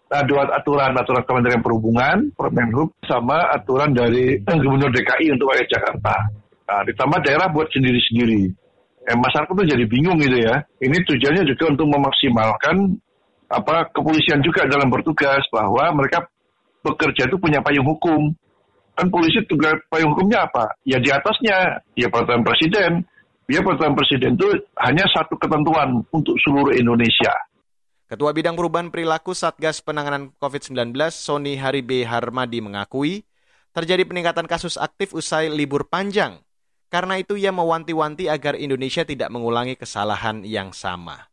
Nah, 0.06 0.22
dua 0.24 0.48
aturan, 0.48 0.96
aturan 0.96 1.24
Kementerian 1.28 1.60
Perhubungan, 1.60 2.32
Permenhub, 2.32 2.96
sama 3.04 3.44
aturan 3.52 3.92
dari 3.92 4.40
Gubernur 4.64 4.88
DKI 4.88 5.36
untuk 5.36 5.52
wilayah 5.52 5.68
Jakarta. 5.68 6.14
Nah, 6.66 6.80
ditambah 6.88 7.20
daerah 7.28 7.52
buat 7.52 7.68
sendiri-sendiri. 7.70 8.48
Eh, 9.06 9.16
masyarakat 9.16 9.52
tuh 9.52 9.68
jadi 9.68 9.84
bingung 9.84 10.18
gitu 10.18 10.40
ya. 10.40 10.64
Ini 10.82 10.96
tujuannya 11.04 11.44
juga 11.44 11.64
untuk 11.76 11.86
memaksimalkan 11.92 12.76
apa 13.46 13.86
kepolisian 13.94 14.42
juga 14.42 14.66
dalam 14.66 14.90
bertugas 14.90 15.44
bahwa 15.54 15.94
mereka 15.94 16.26
bekerja 16.82 17.30
itu 17.30 17.38
punya 17.38 17.62
payung 17.62 17.86
hukum 17.86 18.34
kan 18.96 19.12
polisi 19.12 19.44
tugas 19.44 19.76
payung 19.92 20.16
hukumnya 20.16 20.48
apa? 20.48 20.72
Ya 20.88 20.96
di 20.96 21.12
atasnya, 21.12 21.84
ya 21.92 22.08
peraturan 22.08 22.42
presiden. 22.42 23.04
Ya 23.46 23.62
peraturan 23.62 23.94
presiden 23.94 24.34
itu 24.34 24.48
hanya 24.82 25.06
satu 25.12 25.38
ketentuan 25.38 26.02
untuk 26.10 26.34
seluruh 26.42 26.74
Indonesia. 26.74 27.30
Ketua 28.10 28.34
Bidang 28.34 28.58
Perubahan 28.58 28.90
Perilaku 28.90 29.36
Satgas 29.36 29.84
Penanganan 29.84 30.34
COVID-19, 30.40 30.94
Sony 31.14 31.54
Haribe 31.60 32.02
Harmadi 32.06 32.58
mengakui, 32.58 33.22
terjadi 33.70 34.02
peningkatan 34.02 34.50
kasus 34.50 34.74
aktif 34.80 35.14
usai 35.14 35.52
libur 35.52 35.86
panjang. 35.86 36.42
Karena 36.90 37.18
itu 37.18 37.34
ia 37.34 37.50
mewanti-wanti 37.50 38.30
agar 38.30 38.54
Indonesia 38.58 39.02
tidak 39.02 39.30
mengulangi 39.30 39.74
kesalahan 39.74 40.46
yang 40.46 40.70
sama 40.70 41.26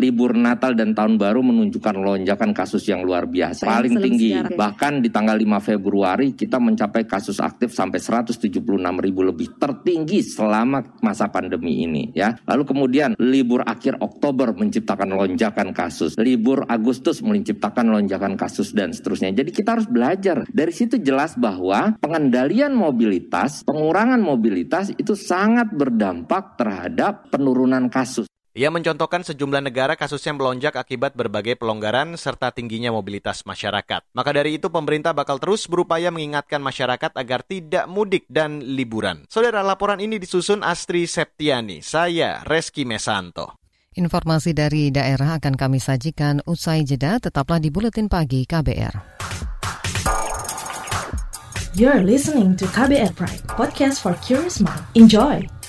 libur 0.00 0.32
Natal 0.32 0.72
dan 0.72 0.94
Tahun 0.94 1.20
Baru 1.20 1.42
menunjukkan 1.42 1.94
lonjakan 2.00 2.56
kasus 2.56 2.86
yang 2.86 3.02
luar 3.02 3.26
biasa. 3.26 3.66
Paling 3.66 3.96
tinggi. 3.98 4.32
Bahkan 4.34 5.04
di 5.04 5.12
tanggal 5.12 5.36
5 5.36 5.60
Februari 5.60 6.32
kita 6.32 6.56
mencapai 6.56 7.04
kasus 7.04 7.36
aktif 7.42 7.74
sampai 7.74 7.98
176 7.98 8.60
ribu 9.02 9.20
lebih. 9.20 9.60
Tertinggi 9.60 10.24
selama 10.24 10.80
masa 11.04 11.28
pandemi 11.28 11.82
ini 11.84 12.10
ya. 12.16 12.32
Lalu 12.46 12.62
kemudian 12.64 13.10
libur 13.20 13.60
akhir 13.64 13.98
Oktober 14.00 14.56
menciptakan 14.56 15.12
lonjakan 15.12 15.76
kasus. 15.76 16.16
Libur 16.20 16.64
Agustus 16.64 17.20
menciptakan 17.20 17.92
lonjakan 17.92 18.40
kasus 18.40 18.72
dan 18.72 18.96
seterusnya. 18.96 19.36
Jadi 19.36 19.50
kita 19.52 19.78
harus 19.78 19.88
belajar. 19.88 20.48
Dari 20.48 20.72
situ 20.72 20.96
jelas 21.00 21.36
bahwa 21.36 21.96
pengendalian 22.00 22.72
mobilitas, 22.72 23.62
pengurangan 23.68 24.20
mobilitas 24.22 24.92
itu 24.96 25.12
sangat 25.12 25.72
berdampak 25.72 26.56
terhadap 26.56 27.28
penurunan 27.28 27.92
kasus. 27.92 28.30
Ia 28.50 28.66
mencontohkan 28.66 29.22
sejumlah 29.22 29.62
negara 29.62 29.94
kasusnya 29.94 30.34
melonjak 30.34 30.74
akibat 30.74 31.14
berbagai 31.14 31.54
pelonggaran 31.54 32.18
serta 32.18 32.50
tingginya 32.50 32.90
mobilitas 32.90 33.46
masyarakat. 33.46 34.02
Maka 34.10 34.30
dari 34.34 34.58
itu 34.58 34.66
pemerintah 34.66 35.14
bakal 35.14 35.38
terus 35.38 35.70
berupaya 35.70 36.10
mengingatkan 36.10 36.58
masyarakat 36.58 37.14
agar 37.14 37.46
tidak 37.46 37.86
mudik 37.86 38.26
dan 38.26 38.58
liburan. 38.74 39.22
Saudara 39.30 39.62
laporan 39.62 40.02
ini 40.02 40.18
disusun 40.18 40.66
Astri 40.66 41.06
Septiani, 41.06 41.78
saya 41.78 42.42
Reski 42.42 42.82
Mesanto. 42.82 43.54
Informasi 43.94 44.50
dari 44.50 44.90
daerah 44.90 45.38
akan 45.38 45.54
kami 45.54 45.78
sajikan 45.78 46.42
usai 46.42 46.82
jeda, 46.82 47.22
tetaplah 47.22 47.62
di 47.62 47.70
Buletin 47.70 48.10
Pagi 48.10 48.50
KBR. 48.50 49.22
You're 51.78 52.02
listening 52.02 52.58
to 52.58 52.66
KBR 52.66 53.14
Pride, 53.14 53.46
podcast 53.46 54.02
for 54.02 54.18
curious 54.26 54.58
mind. 54.58 54.82
Enjoy! 54.98 55.59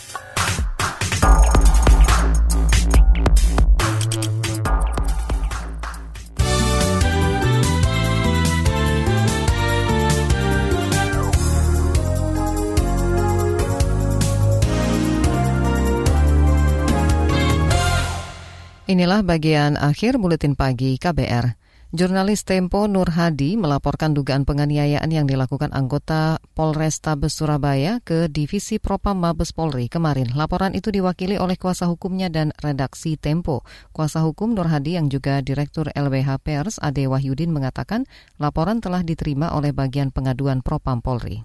Inilah 18.91 19.23
bagian 19.23 19.79
akhir 19.79 20.19
buletin 20.19 20.51
pagi 20.51 20.99
KBR. 20.99 21.55
Jurnalis 21.95 22.43
Tempo 22.43 22.91
Nur 22.91 23.07
Hadi 23.07 23.55
melaporkan 23.55 24.11
dugaan 24.11 24.43
penganiayaan 24.43 25.07
yang 25.07 25.23
dilakukan 25.31 25.71
anggota 25.71 26.43
Polrestabes 26.51 27.31
Surabaya 27.31 28.03
ke 28.03 28.27
Divisi 28.27 28.83
Propam 28.83 29.15
Mabes 29.15 29.55
Polri 29.55 29.87
kemarin. 29.87 30.35
Laporan 30.35 30.75
itu 30.75 30.91
diwakili 30.91 31.39
oleh 31.39 31.55
kuasa 31.55 31.87
hukumnya 31.87 32.27
dan 32.27 32.51
redaksi 32.59 33.15
Tempo. 33.15 33.63
Kuasa 33.95 34.27
hukum 34.27 34.51
Nur 34.51 34.67
Hadi 34.67 34.99
yang 34.99 35.07
juga 35.07 35.39
Direktur 35.39 35.87
LBH 35.95 36.43
Pers 36.43 36.75
Ade 36.83 37.07
Wahyudin 37.07 37.55
mengatakan 37.55 38.03
laporan 38.43 38.83
telah 38.83 39.07
diterima 39.07 39.55
oleh 39.55 39.71
bagian 39.71 40.11
pengaduan 40.11 40.59
Propam 40.59 40.99
Polri. 40.99 41.39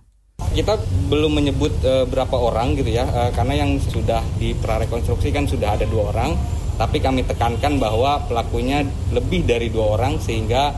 Kita 0.51 0.75
belum 1.07 1.39
menyebut 1.39 1.79
e, 1.79 2.11
berapa 2.11 2.35
orang 2.35 2.75
gitu 2.75 2.91
ya, 2.91 3.07
e, 3.07 3.21
karena 3.39 3.63
yang 3.63 3.79
sudah 3.79 4.19
diprarekonstruksi 4.35 5.31
kan 5.31 5.47
sudah 5.47 5.79
ada 5.79 5.87
dua 5.87 6.11
orang 6.11 6.35
tapi 6.77 7.01
kami 7.01 7.25
tekankan 7.25 7.81
bahwa 7.81 8.21
pelakunya 8.29 8.85
lebih 9.13 9.49
dari 9.49 9.73
dua 9.73 9.97
orang 9.97 10.21
sehingga 10.21 10.73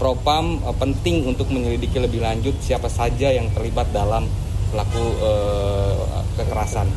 Propam 0.00 0.58
uh, 0.66 0.74
penting 0.74 1.30
untuk 1.30 1.46
menyelidiki 1.52 2.02
lebih 2.02 2.24
lanjut 2.26 2.58
siapa 2.58 2.90
saja 2.90 3.30
yang 3.30 3.46
terlibat 3.54 3.86
dalam 3.94 4.26
pelaku 4.74 5.04
uh, 5.22 6.24
kekerasan. 6.34 6.88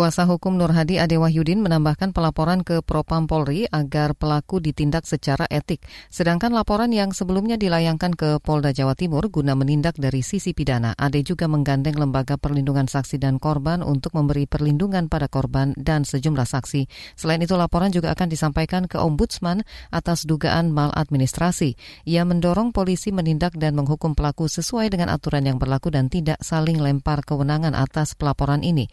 Kuasa 0.00 0.24
hukum 0.24 0.56
Nur 0.56 0.72
Hadi 0.72 0.96
Ade 0.96 1.20
Wahyudin 1.20 1.60
menambahkan 1.60 2.16
pelaporan 2.16 2.64
ke 2.64 2.80
Propam 2.80 3.28
Polri 3.28 3.68
agar 3.68 4.16
pelaku 4.16 4.56
ditindak 4.56 5.04
secara 5.04 5.44
etik, 5.52 5.84
sedangkan 6.08 6.56
laporan 6.56 6.88
yang 6.88 7.12
sebelumnya 7.12 7.60
dilayangkan 7.60 8.16
ke 8.16 8.40
Polda 8.40 8.72
Jawa 8.72 8.96
Timur 8.96 9.28
guna 9.28 9.52
menindak 9.52 10.00
dari 10.00 10.24
sisi 10.24 10.56
pidana. 10.56 10.96
Ade 10.96 11.20
juga 11.20 11.52
menggandeng 11.52 12.00
Lembaga 12.00 12.40
Perlindungan 12.40 12.88
Saksi 12.88 13.20
dan 13.20 13.36
Korban 13.36 13.84
untuk 13.84 14.16
memberi 14.16 14.48
perlindungan 14.48 15.12
pada 15.12 15.28
korban 15.28 15.76
dan 15.76 16.08
sejumlah 16.08 16.48
saksi. 16.48 16.88
Selain 17.12 17.44
itu, 17.44 17.52
laporan 17.60 17.92
juga 17.92 18.16
akan 18.16 18.32
disampaikan 18.32 18.88
ke 18.88 18.96
Ombudsman 18.96 19.68
atas 19.92 20.24
dugaan 20.24 20.72
maladministrasi. 20.72 21.76
Ia 22.08 22.24
mendorong 22.24 22.72
polisi 22.72 23.12
menindak 23.12 23.52
dan 23.60 23.76
menghukum 23.76 24.16
pelaku 24.16 24.48
sesuai 24.48 24.88
dengan 24.88 25.12
aturan 25.12 25.44
yang 25.44 25.60
berlaku 25.60 25.92
dan 25.92 26.08
tidak 26.08 26.40
saling 26.40 26.80
lempar 26.80 27.20
kewenangan 27.20 27.76
atas 27.76 28.16
pelaporan 28.16 28.64
ini. 28.64 28.88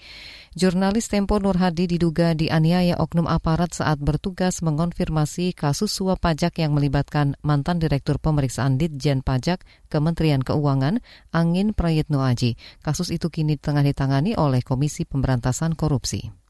Jurnalis 0.58 0.97
Tempo 1.06 1.38
Nur 1.38 1.62
Hadi 1.62 1.86
diduga 1.86 2.34
dianiaya 2.34 2.98
oknum 2.98 3.30
aparat 3.30 3.78
saat 3.78 4.02
bertugas 4.02 4.66
mengonfirmasi 4.66 5.54
kasus 5.54 5.94
suap 5.94 6.26
pajak 6.26 6.58
yang 6.58 6.74
melibatkan 6.74 7.38
mantan 7.46 7.78
Direktur 7.78 8.18
Pemeriksaan 8.18 8.82
Ditjen 8.82 9.22
Pajak 9.22 9.62
Kementerian 9.94 10.42
Keuangan, 10.42 10.98
Angin 11.30 11.78
Prayitno 11.78 12.26
Aji. 12.26 12.58
Kasus 12.82 13.14
itu 13.14 13.30
kini 13.30 13.62
tengah 13.62 13.86
ditangani 13.86 14.34
oleh 14.34 14.66
Komisi 14.66 15.06
Pemberantasan 15.06 15.78
Korupsi. 15.78 16.47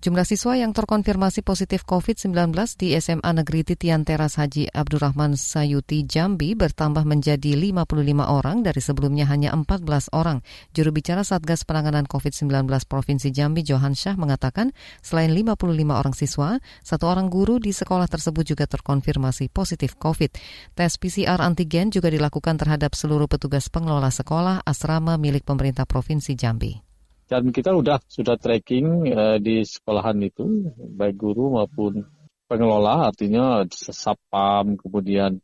Jumlah 0.00 0.24
siswa 0.24 0.56
yang 0.56 0.72
terkonfirmasi 0.72 1.44
positif 1.44 1.84
COVID-19 1.84 2.56
di 2.80 2.96
SMA 2.96 3.36
Negeri 3.36 3.68
Titian 3.68 4.00
Teras 4.00 4.40
Haji 4.40 4.72
Abdurrahman 4.72 5.36
Sayuti 5.36 6.08
Jambi 6.08 6.56
bertambah 6.56 7.04
menjadi 7.04 7.52
55 7.52 8.00
orang 8.24 8.64
dari 8.64 8.80
sebelumnya 8.80 9.28
hanya 9.28 9.52
14 9.52 10.08
orang. 10.16 10.40
Juru 10.72 10.96
bicara 10.96 11.20
Satgas 11.20 11.68
Penanganan 11.68 12.08
COVID-19 12.08 12.48
Provinsi 12.88 13.28
Jambi 13.28 13.60
Johan 13.60 13.92
Syah 13.92 14.16
mengatakan 14.16 14.72
selain 15.04 15.36
55 15.36 15.68
orang 15.92 16.16
siswa, 16.16 16.56
satu 16.80 17.04
orang 17.04 17.28
guru 17.28 17.60
di 17.60 17.76
sekolah 17.76 18.08
tersebut 18.08 18.56
juga 18.56 18.64
terkonfirmasi 18.64 19.52
positif 19.52 20.00
COVID. 20.00 20.32
Tes 20.80 20.96
PCR 20.96 21.44
antigen 21.44 21.92
juga 21.92 22.08
dilakukan 22.08 22.56
terhadap 22.56 22.96
seluruh 22.96 23.28
petugas 23.28 23.68
pengelola 23.68 24.08
sekolah 24.08 24.64
asrama 24.64 25.20
milik 25.20 25.44
pemerintah 25.44 25.84
Provinsi 25.84 26.32
Jambi. 26.40 26.89
Dan 27.30 27.54
kita 27.54 27.70
sudah 27.70 28.02
sudah 28.10 28.34
tracking 28.34 29.06
uh, 29.14 29.38
di 29.38 29.62
sekolahan 29.62 30.18
itu, 30.18 30.74
baik 30.74 31.14
guru 31.14 31.54
maupun 31.54 32.02
pengelola, 32.50 33.14
artinya 33.14 33.62
sapam, 33.70 34.74
kemudian 34.74 35.38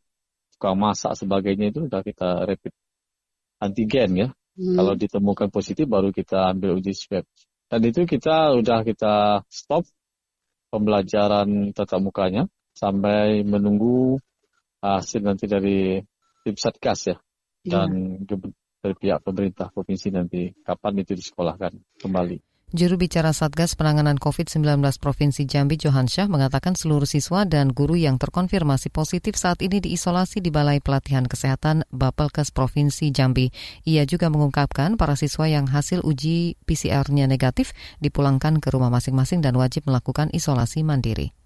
tukang 0.59 0.75
masak 0.75 1.15
sebagainya 1.15 1.71
itu 1.71 1.87
sudah 1.87 2.03
kita 2.03 2.43
rapid 2.43 2.75
antigen 3.63 4.11
ya. 4.19 4.29
Hmm. 4.59 4.75
Kalau 4.75 4.99
ditemukan 4.99 5.49
positif 5.55 5.87
baru 5.87 6.11
kita 6.11 6.51
ambil 6.51 6.83
uji 6.83 6.91
swab. 6.91 7.23
Dan 7.71 7.81
itu 7.87 8.03
kita 8.03 8.57
sudah 8.59 8.83
kita 8.83 9.15
stop 9.47 9.87
pembelajaran 10.75 11.71
tatap 11.71 12.03
mukanya 12.03 12.51
sampai 12.75 13.47
menunggu 13.47 14.19
hasil 14.83 15.23
nanti 15.23 15.47
dari 15.47 16.03
tim 16.43 16.57
satgas 16.59 17.15
ya. 17.15 17.17
Iya. 17.63 17.71
Dan 17.71 17.89
dari 18.87 18.95
pihak 18.95 19.27
pemerintah 19.27 19.75
provinsi 19.75 20.15
nanti 20.15 20.55
kapan 20.63 21.03
itu 21.03 21.19
disekolahkan 21.19 21.75
kembali. 21.99 22.39
Juru 22.75 22.99
bicara 22.99 23.31
Satgas 23.31 23.79
Penanganan 23.79 24.19
COVID-19 24.19 24.83
Provinsi 24.99 25.47
Jambi 25.47 25.79
Johansyah 25.79 26.27
mengatakan 26.27 26.75
seluruh 26.75 27.07
siswa 27.07 27.47
dan 27.47 27.71
guru 27.71 27.95
yang 27.95 28.19
terkonfirmasi 28.19 28.91
positif 28.91 29.39
saat 29.39 29.63
ini 29.63 29.79
diisolasi 29.79 30.43
di 30.43 30.51
Balai 30.51 30.83
Pelatihan 30.83 31.31
Kesehatan 31.31 31.87
Bapelkes 31.95 32.51
Provinsi 32.51 33.15
Jambi. 33.15 33.55
Ia 33.87 34.03
juga 34.03 34.35
mengungkapkan 34.35 34.99
para 34.99 35.15
siswa 35.15 35.47
yang 35.47 35.71
hasil 35.71 36.03
uji 36.03 36.59
PCR-nya 36.67 37.31
negatif 37.31 37.71
dipulangkan 38.03 38.59
ke 38.59 38.75
rumah 38.75 38.91
masing-masing 38.91 39.47
dan 39.47 39.55
wajib 39.55 39.87
melakukan 39.87 40.27
isolasi 40.35 40.83
mandiri. 40.83 41.46